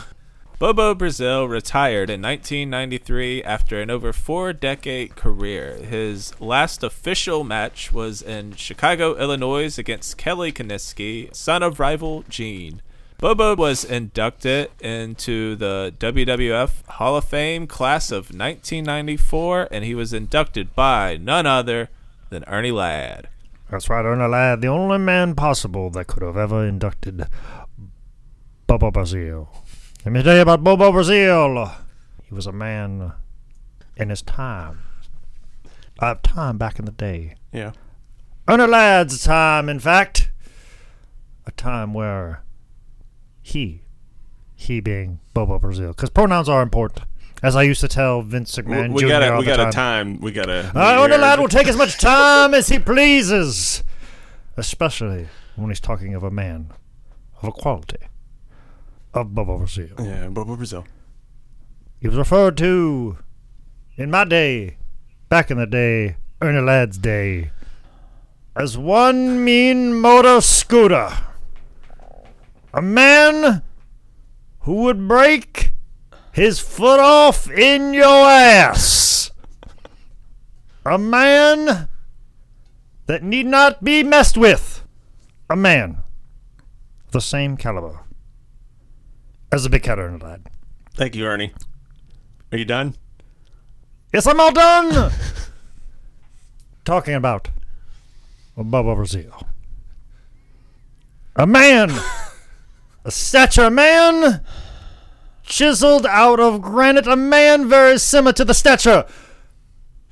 [0.61, 5.73] Bobo Brazil retired in 1993 after an over four decade career.
[5.77, 12.83] His last official match was in Chicago, Illinois against Kelly Kiniski, son of rival Gene.
[13.17, 20.13] Bobo was inducted into the WWF Hall of Fame class of 1994, and he was
[20.13, 21.89] inducted by none other
[22.29, 23.29] than Ernie Ladd.
[23.71, 27.25] That's right, Ernie Ladd, the only man possible that could have ever inducted
[28.67, 29.49] Bobo Brazil.
[30.03, 31.71] Let me tell you about Bobo Brazil.
[32.23, 33.13] He was a man
[33.95, 34.79] in his time.
[35.99, 37.35] Uh, time back in the day.
[37.53, 37.73] Yeah.
[38.47, 40.31] Ernie Ladd's time, in fact.
[41.45, 42.43] A time where
[43.43, 43.83] he,
[44.55, 47.05] he being Bobo Brazil, because pronouns are important.
[47.43, 49.07] As I used to tell Vince We, McMahon we Jr.
[49.07, 49.67] got a all we got time.
[49.67, 50.21] a time.
[50.21, 50.71] We got a.
[50.75, 53.83] Uh, Ernie Ladd will take as much time as he pleases,
[54.57, 56.71] especially when he's talking of a man
[57.41, 57.97] of a quality
[59.13, 59.89] of Bobo Brazil.
[59.99, 60.85] Yeah, Bobo Brazil.
[61.99, 63.17] He was referred to
[63.95, 64.77] in my day,
[65.29, 67.51] back in the day, Ernie Ladd's day,
[68.55, 71.11] as one mean motor scooter.
[72.73, 73.61] A man
[74.61, 75.73] who would break
[76.31, 79.31] his foot off in your ass.
[80.85, 81.89] A man
[83.05, 84.85] that need not be messed with.
[85.49, 85.97] A man
[87.05, 88.00] of the same caliber
[89.51, 90.47] as the big cat Ernie Ladd.
[90.93, 91.53] Thank you, Ernie.
[92.51, 92.95] Are you done?
[94.13, 95.11] Yes, I'm all done.
[96.83, 97.49] Talking about
[98.57, 99.47] Bubba Brazil.
[101.35, 101.91] A man,
[103.05, 104.41] a stature man,
[105.43, 109.05] chiseled out of granite, a man very similar to the stature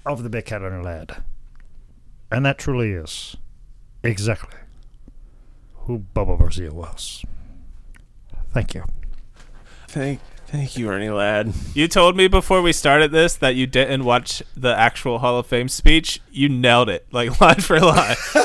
[0.05, 1.23] of the big cat on lad.
[2.31, 3.35] And that truly is
[4.01, 4.57] exactly
[5.73, 7.25] who Bubba Brazil was.
[8.53, 8.85] Thank you.
[9.89, 11.51] Thank, thank you, Ernie Ladd.
[11.73, 15.47] You told me before we started this that you didn't watch the actual Hall of
[15.47, 16.21] Fame speech.
[16.31, 18.15] You nailed it, like line for line.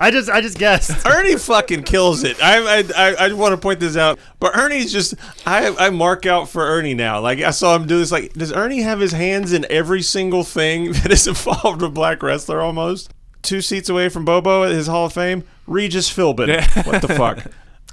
[0.00, 1.04] I just I just guessed.
[1.04, 2.40] Ernie fucking kills it.
[2.40, 6.24] I I, I, I want to point this out, but Ernie's just I I mark
[6.24, 7.20] out for Ernie now.
[7.20, 8.12] Like I saw him do this.
[8.12, 12.22] Like, does Ernie have his hands in every single thing that is involved with black
[12.22, 12.60] wrestler?
[12.60, 16.86] Almost two seats away from Bobo at his Hall of Fame, Regis Philbin.
[16.86, 17.44] What the fuck?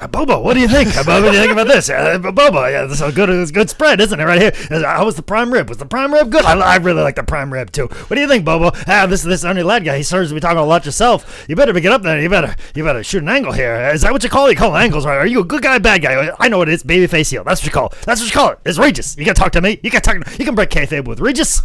[0.01, 0.95] Uh, Bobo, what do you think?
[0.95, 1.89] Uh, Bobo, what do you think about this?
[1.89, 4.23] Uh, Bobo, yeah, this is a good, good spread, isn't it?
[4.23, 4.53] Right here.
[4.71, 5.67] Uh, How was the prime rib?
[5.67, 6.45] Was the prime rib good?
[6.45, 7.87] I, I really like the prime rib too.
[7.87, 8.71] What do you think, Bobo?
[8.87, 11.45] Ah, this this Ernie Ladd guy, he starts to be talking a lot yourself.
[11.49, 12.21] You better get up there.
[12.21, 13.75] You better you better shoot an angle here.
[13.93, 14.51] Is that what you call it?
[14.51, 15.17] You call angles, right?
[15.17, 16.33] Are you a good guy, bad guy?
[16.39, 16.83] I know what it is.
[16.83, 17.43] Babyface heel.
[17.43, 17.93] That's what you call it.
[18.05, 18.59] That's what you call it.
[18.65, 19.17] It's Regis.
[19.17, 19.81] You can talk to me.
[19.83, 20.15] You can talk.
[20.39, 21.61] You can break kayfabe with Regis.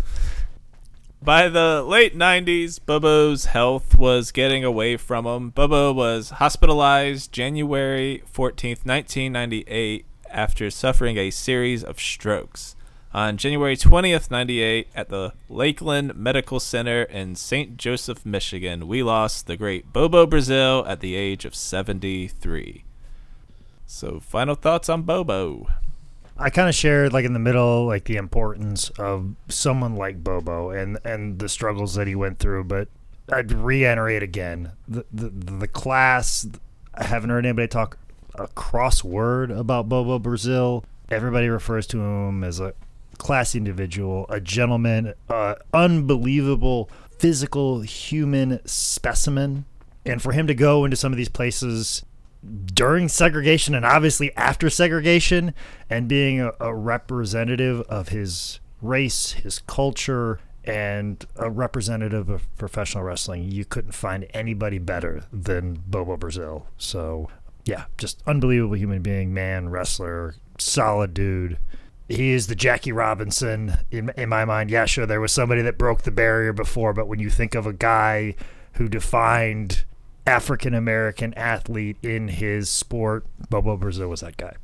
[1.24, 5.48] By the late 90s, Bobo's health was getting away from him.
[5.48, 12.76] Bobo was hospitalized January 14th, 1998, after suffering a series of strokes.
[13.14, 17.78] On January 20th, 98, at the Lakeland Medical Center in St.
[17.78, 22.84] Joseph, Michigan, we lost the great Bobo Brazil at the age of 73.
[23.86, 25.68] So, final thoughts on Bobo.
[26.36, 30.70] I kind of shared like in the middle like the importance of someone like Bobo
[30.70, 32.88] and and the struggles that he went through, but
[33.32, 36.46] I'd reiterate again the the, the class.
[36.94, 37.98] I haven't heard anybody talk
[38.34, 40.84] a cross word about Bobo Brazil.
[41.10, 42.74] Everybody refers to him as a
[43.18, 49.64] classy individual, a gentleman, uh, unbelievable physical human specimen.
[50.04, 52.04] And for him to go into some of these places
[52.66, 55.54] during segregation and obviously after segregation
[55.88, 63.04] and being a, a, representative of his race, his culture, and a representative of professional
[63.04, 63.50] wrestling.
[63.50, 66.66] You couldn't find anybody better than Bobo Brazil.
[66.78, 67.28] So,
[67.64, 71.58] yeah, just unbelievable human being, man, wrestler, solid dude.
[72.08, 74.70] He is the Jackie Robinson in, in my mind.
[74.70, 77.66] Yeah, sure, there was somebody that broke the barrier before, but when you think of
[77.66, 78.34] a guy
[78.74, 79.84] who defined
[80.26, 83.26] African American athlete in his sport.
[83.50, 84.54] Bobo Brazil was that guy.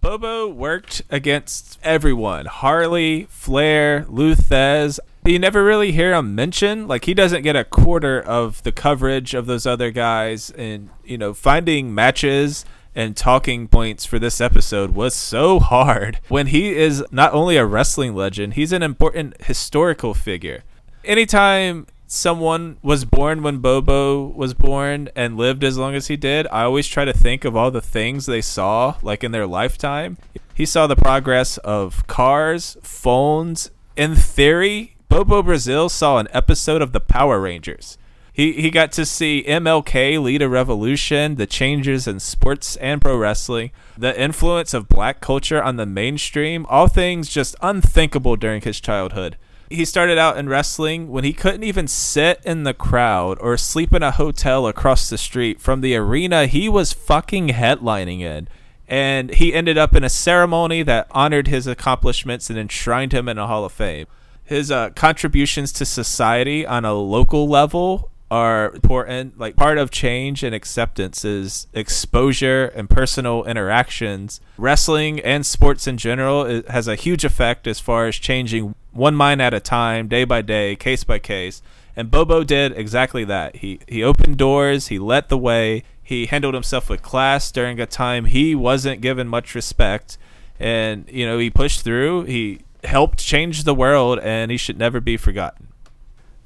[0.00, 4.98] Bobo worked against everyone Harley, Flair, Lou Thesz.
[5.24, 9.32] You never really hear him mention, like, he doesn't get a quarter of the coverage
[9.32, 10.50] of those other guys.
[10.50, 16.48] And, you know, finding matches and talking points for this episode was so hard when
[16.48, 20.62] he is not only a wrestling legend, he's an important historical figure.
[21.02, 26.46] Anytime someone was born when Bobo was born and lived as long as he did,
[26.48, 30.18] I always try to think of all the things they saw like in their lifetime.
[30.54, 33.70] He saw the progress of cars, phones.
[33.96, 37.98] In theory, Bobo Brazil saw an episode of the Power Rangers.
[38.32, 43.16] He he got to see MLK lead a revolution, the changes in sports and pro
[43.16, 48.80] wrestling, the influence of black culture on the mainstream, all things just unthinkable during his
[48.80, 49.36] childhood
[49.74, 53.92] he started out in wrestling when he couldn't even sit in the crowd or sleep
[53.92, 58.48] in a hotel across the street from the arena he was fucking headlining in.
[58.86, 63.38] And he ended up in a ceremony that honored his accomplishments and enshrined him in
[63.38, 64.06] a Hall of Fame.
[64.44, 69.38] His uh, contributions to society on a local level are important.
[69.38, 74.40] Like part of change and acceptance is exposure and personal interactions.
[74.58, 79.42] Wrestling and sports in general has a huge effect as far as changing one mind
[79.42, 81.62] at a time, day by day, case by case.
[81.96, 83.56] And Bobo did exactly that.
[83.56, 87.86] He he opened doors, he led the way, he handled himself with class during a
[87.86, 90.18] time he wasn't given much respect,
[90.60, 92.24] and you know he pushed through.
[92.24, 95.68] He helped change the world, and he should never be forgotten.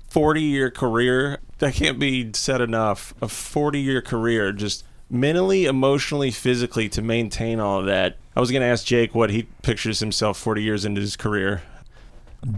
[0.08, 1.40] 40 year career.
[1.58, 3.14] That can't be said enough.
[3.20, 8.16] A 40 year career, just mentally, emotionally, physically to maintain all of that.
[8.36, 11.62] I was going to ask Jake what he pictures himself 40 years into his career.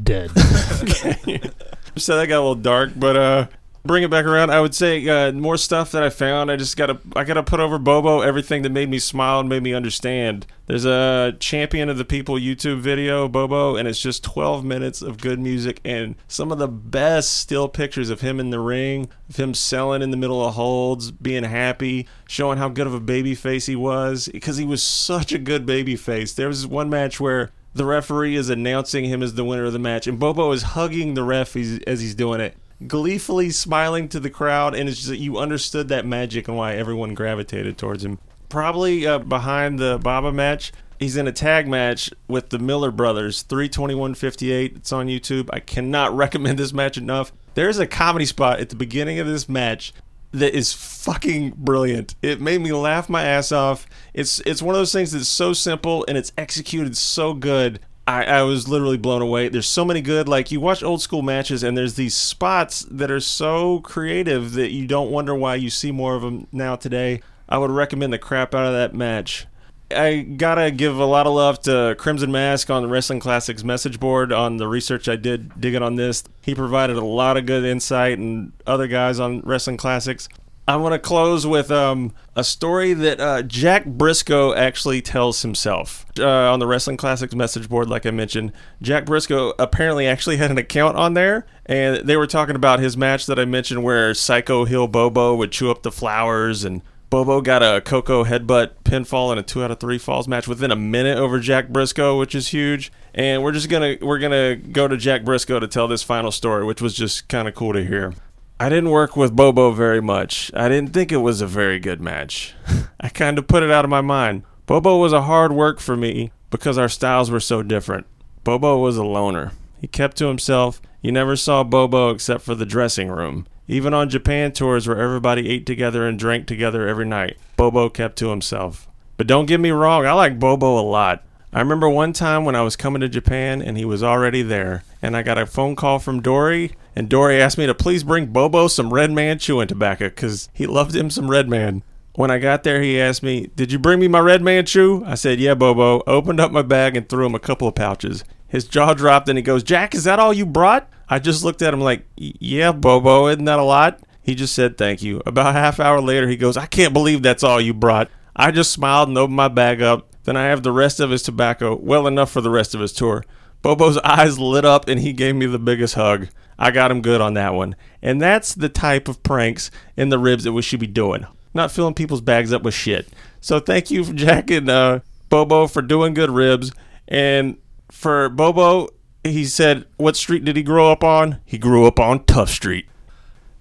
[0.03, 0.31] Dead.
[1.97, 3.47] so that got a little dark, but uh,
[3.85, 4.51] bring it back around.
[4.51, 6.51] I would say uh, more stuff that I found.
[6.51, 9.63] I just gotta I gotta put over Bobo everything that made me smile and made
[9.63, 10.47] me understand.
[10.67, 15.19] There's a champion of the people YouTube video Bobo, and it's just 12 minutes of
[15.19, 19.37] good music and some of the best still pictures of him in the ring, of
[19.37, 23.35] him selling in the middle of holds, being happy, showing how good of a baby
[23.35, 26.33] face he was because he was such a good baby face.
[26.33, 29.79] There was one match where the referee is announcing him as the winner of the
[29.79, 32.57] match, and Bobo is hugging the ref as he's doing it
[32.87, 36.75] gleefully smiling to the crowd, and it's just that you understood that magic and why
[36.75, 38.19] everyone gravitated towards him.
[38.49, 43.45] Probably uh, behind the Baba match, he's in a tag match with the Miller brothers,
[43.45, 44.77] 321.58.
[44.77, 45.49] It's on YouTube.
[45.53, 47.33] I cannot recommend this match enough.
[47.55, 49.93] There's a comedy spot at the beginning of this match
[50.33, 52.15] that is fucking brilliant.
[52.23, 53.87] It made me laugh my ass off.
[54.15, 57.81] It's it's one of those things that's so simple and it's executed so good.
[58.11, 59.49] I, I was literally blown away.
[59.49, 63.09] There's so many good like you watch old school matches and there's these spots that
[63.09, 67.23] are so creative that you don't wonder why you see more of them now today.
[67.49, 69.47] I would recommend the crap out of that match.
[69.93, 74.01] I gotta give a lot of love to Crimson Mask on the Wrestling Classics message
[74.01, 76.25] board on the research I did digging on this.
[76.43, 80.29] He provided a lot of good insight and other guys on Wrestling Classics.
[80.71, 86.07] I want to close with um, a story that uh, Jack Briscoe actually tells himself
[86.17, 87.91] uh, on the Wrestling Classics message board.
[87.91, 92.29] Like I mentioned, Jack Briscoe apparently actually had an account on there, and they were
[92.29, 95.91] talking about his match that I mentioned where Psycho Hill Bobo would chew up the
[95.91, 100.29] flowers and Bobo got a Coco headbutt pinfall in a two out of three falls
[100.29, 102.93] match within a minute over Jack Briscoe, which is huge.
[103.13, 106.65] And we're just gonna we're gonna go to Jack Briscoe to tell this final story,
[106.65, 108.15] which was just kind of cool to hear.
[108.61, 110.51] I didn't work with Bobo very much.
[110.53, 112.55] I didn't think it was a very good match.
[113.01, 114.43] I kind of put it out of my mind.
[114.67, 118.07] Bobo was a hard work for me because our styles were so different.
[118.45, 119.53] Bobo was a loner.
[119.81, 120.83] He kept to himself.
[121.01, 123.47] You never saw Bobo except for the dressing room.
[123.67, 128.19] Even on Japan tours where everybody ate together and drank together every night, Bobo kept
[128.19, 128.87] to himself.
[129.17, 131.25] But don't get me wrong, I like Bobo a lot.
[131.51, 134.85] I remember one time when I was coming to Japan and he was already there,
[135.01, 138.27] and I got a phone call from Dory, and Dory asked me to please bring
[138.27, 141.83] Bobo some Red Man chewing tobacco because he loved him some Red Man.
[142.15, 145.05] When I got there, he asked me, Did you bring me my Red Man chew?
[145.07, 146.03] I said, Yeah, Bobo.
[146.07, 148.25] Opened up my bag and threw him a couple of pouches.
[148.49, 150.89] His jaw dropped and he goes, Jack, is that all you brought?
[151.09, 154.01] I just looked at him like, Yeah, Bobo, isn't that a lot?
[154.23, 155.23] He just said thank you.
[155.25, 158.11] About a half hour later, he goes, I can't believe that's all you brought.
[158.35, 160.09] I just smiled and opened my bag up.
[160.25, 162.93] Then I have the rest of his tobacco, well enough for the rest of his
[162.93, 163.25] tour.
[163.63, 166.29] Bobo's eyes lit up and he gave me the biggest hug.
[166.61, 167.75] I got him good on that one.
[168.03, 171.27] And that's the type of pranks in the ribs that we should be doing.
[171.55, 173.09] Not filling people's bags up with shit.
[173.41, 175.01] So thank you, Jack and uh,
[175.31, 176.71] Bobo, for doing good ribs.
[177.09, 177.57] And
[177.91, 178.91] for Bobo,
[179.25, 181.41] he said, What street did he grow up on?
[181.47, 182.87] He grew up on Tough Street.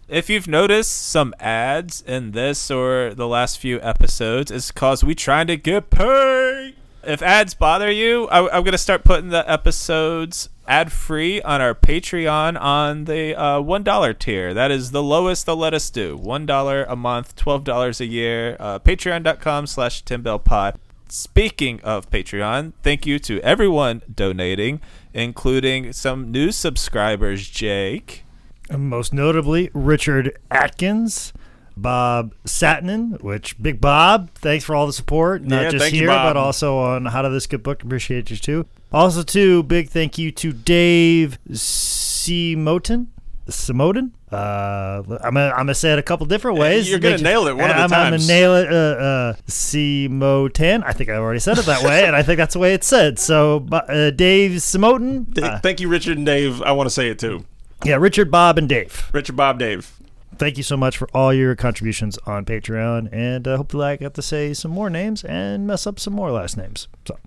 [0.09, 5.15] If you've noticed some ads in this or the last few episodes, it's because we
[5.15, 6.75] trying to get paid.
[7.03, 11.73] If ads bother you, I, am gonna start putting the episodes ad free on our
[11.73, 14.53] Patreon on the uh, one dollar tier.
[14.53, 16.17] That is the lowest they'll let us do.
[16.17, 18.57] One dollar a month, twelve dollars a year.
[18.59, 20.75] Uh, Patreon.com slash TenBellPod.
[21.07, 24.79] Speaking of Patreon, thank you to everyone donating,
[25.13, 28.25] including some new subscribers, Jake.
[28.69, 31.33] And most notably, Richard Atkins,
[31.81, 36.01] Bob Satnin, which Big Bob, thanks for all the support, not Yeah, just thank you,
[36.01, 37.83] here, but also on How Did This Get Booked.
[37.83, 38.65] Appreciate you too.
[38.91, 43.07] Also, too, big thank you to Dave Simotin.
[43.47, 44.11] Simotin?
[44.31, 46.87] Uh, I'm gonna, I'm gonna say it a couple different ways.
[46.89, 48.71] you're gonna Make- nail it one of the I'm, I'm gonna nail it.
[48.71, 50.83] Uh, uh, Simotin.
[50.85, 52.85] I think I already said it that way, and I think that's the way it's
[52.85, 53.17] said.
[53.17, 55.33] So, uh, Dave Simotin.
[55.33, 56.61] Th- Uh, thank you, Richard and Dave.
[56.61, 57.43] I want to say it too.
[57.83, 59.09] yeah, Richard, Bob, and Dave.
[59.13, 59.91] Richard, Bob, Dave.
[60.37, 64.13] Thank you so much for all your contributions on Patreon, and uh, hopefully I get
[64.15, 66.87] to say some more names and mess up some more last names.
[67.07, 67.17] So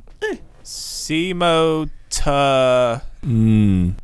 [0.64, 3.02] Simo ta.
[3.22, 3.94] Mm.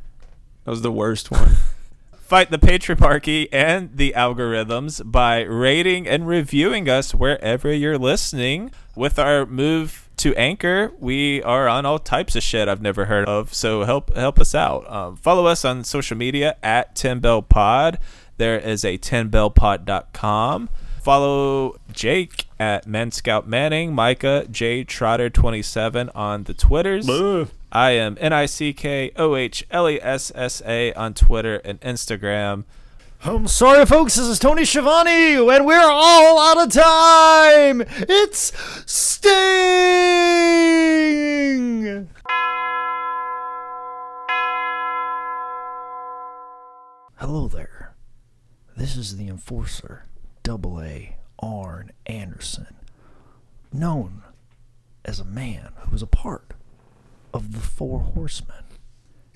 [0.65, 1.57] That was the worst one.
[2.13, 8.71] Fight the patriarchy and the algorithms by rating and reviewing us wherever you're listening.
[8.95, 13.27] With our move to Anchor, we are on all types of shit I've never heard
[13.27, 13.55] of.
[13.55, 14.91] So help help us out.
[14.91, 17.97] Um, follow us on social media at 10bellpod.
[18.39, 20.69] There is a 10bellpod.com.
[21.03, 27.07] Follow Jake at Men Scout Manning, Micah J Trotter 27 on the Twitters.
[27.07, 27.49] Boo.
[27.71, 31.57] I am N I C K O H L E S S A on Twitter
[31.65, 32.65] and Instagram.
[33.25, 34.15] I'm sorry, folks.
[34.15, 37.83] This is Tony Schiavone, and we're all out of time.
[38.09, 38.53] It's
[38.87, 39.35] Sting.
[47.17, 47.78] Hello there.
[48.79, 50.05] This is the enforcer,
[50.45, 52.77] Double A Arn Anderson,
[53.73, 54.23] known
[55.05, 56.55] as a man who was a part
[57.35, 58.63] of the Four Horsemen.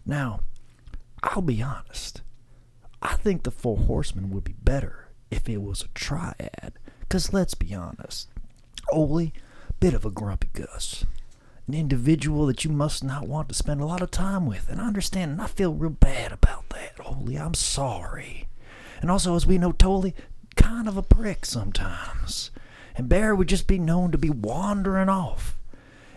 [0.07, 0.43] Now,
[1.25, 2.23] I'll be honest.
[3.03, 6.75] I think the Four Horsemen would be better if it was a triad.
[7.01, 8.29] Because let's be honest,
[8.93, 9.33] Ole,
[9.81, 11.05] bit of a grumpy Gus.
[11.67, 14.69] An individual that you must not want to spend a lot of time with.
[14.69, 17.01] And I understand, and I feel real bad about that.
[17.01, 17.37] Holy.
[17.37, 18.47] I'm sorry.
[19.03, 20.15] And also, as we know, Tully
[20.57, 22.51] kind of a prick sometimes.
[22.95, 25.59] And Bear would just be known to be wandering off.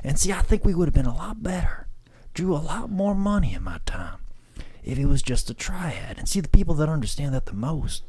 [0.04, 1.88] And see, I think we would have been a lot better,
[2.34, 4.20] drew a lot more money in my time,
[4.84, 6.20] if it was just a triad.
[6.20, 8.04] And see, the people that understand that the most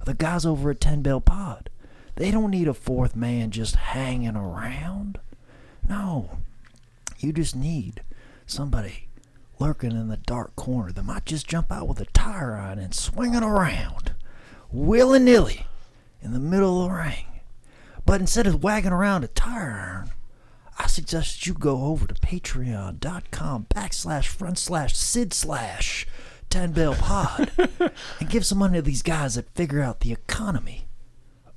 [0.00, 1.70] are the guys over at Ten Bell Pod.
[2.16, 5.20] They don't need a fourth man just hanging around.
[5.88, 6.38] No,
[7.18, 8.02] you just need
[8.46, 9.07] somebody
[9.60, 12.94] lurking in the dark corner that might just jump out with a tire on and
[12.94, 14.14] swing it around,
[14.70, 15.66] willy nilly,
[16.20, 17.24] in the middle of the ring.
[18.04, 20.10] But instead of wagging around a tire iron,
[20.78, 26.06] I suggest you go over to patreon.com backslash front slash sid slash
[26.50, 27.50] 10 bell pod
[28.20, 30.86] and give some money to these guys that figure out the economy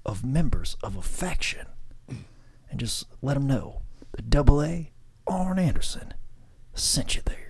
[0.06, 1.68] of members of a faction.
[2.08, 3.82] And just let them know
[4.14, 4.92] that Double A,
[5.28, 6.14] Arn Anderson,
[6.74, 7.41] sent you there.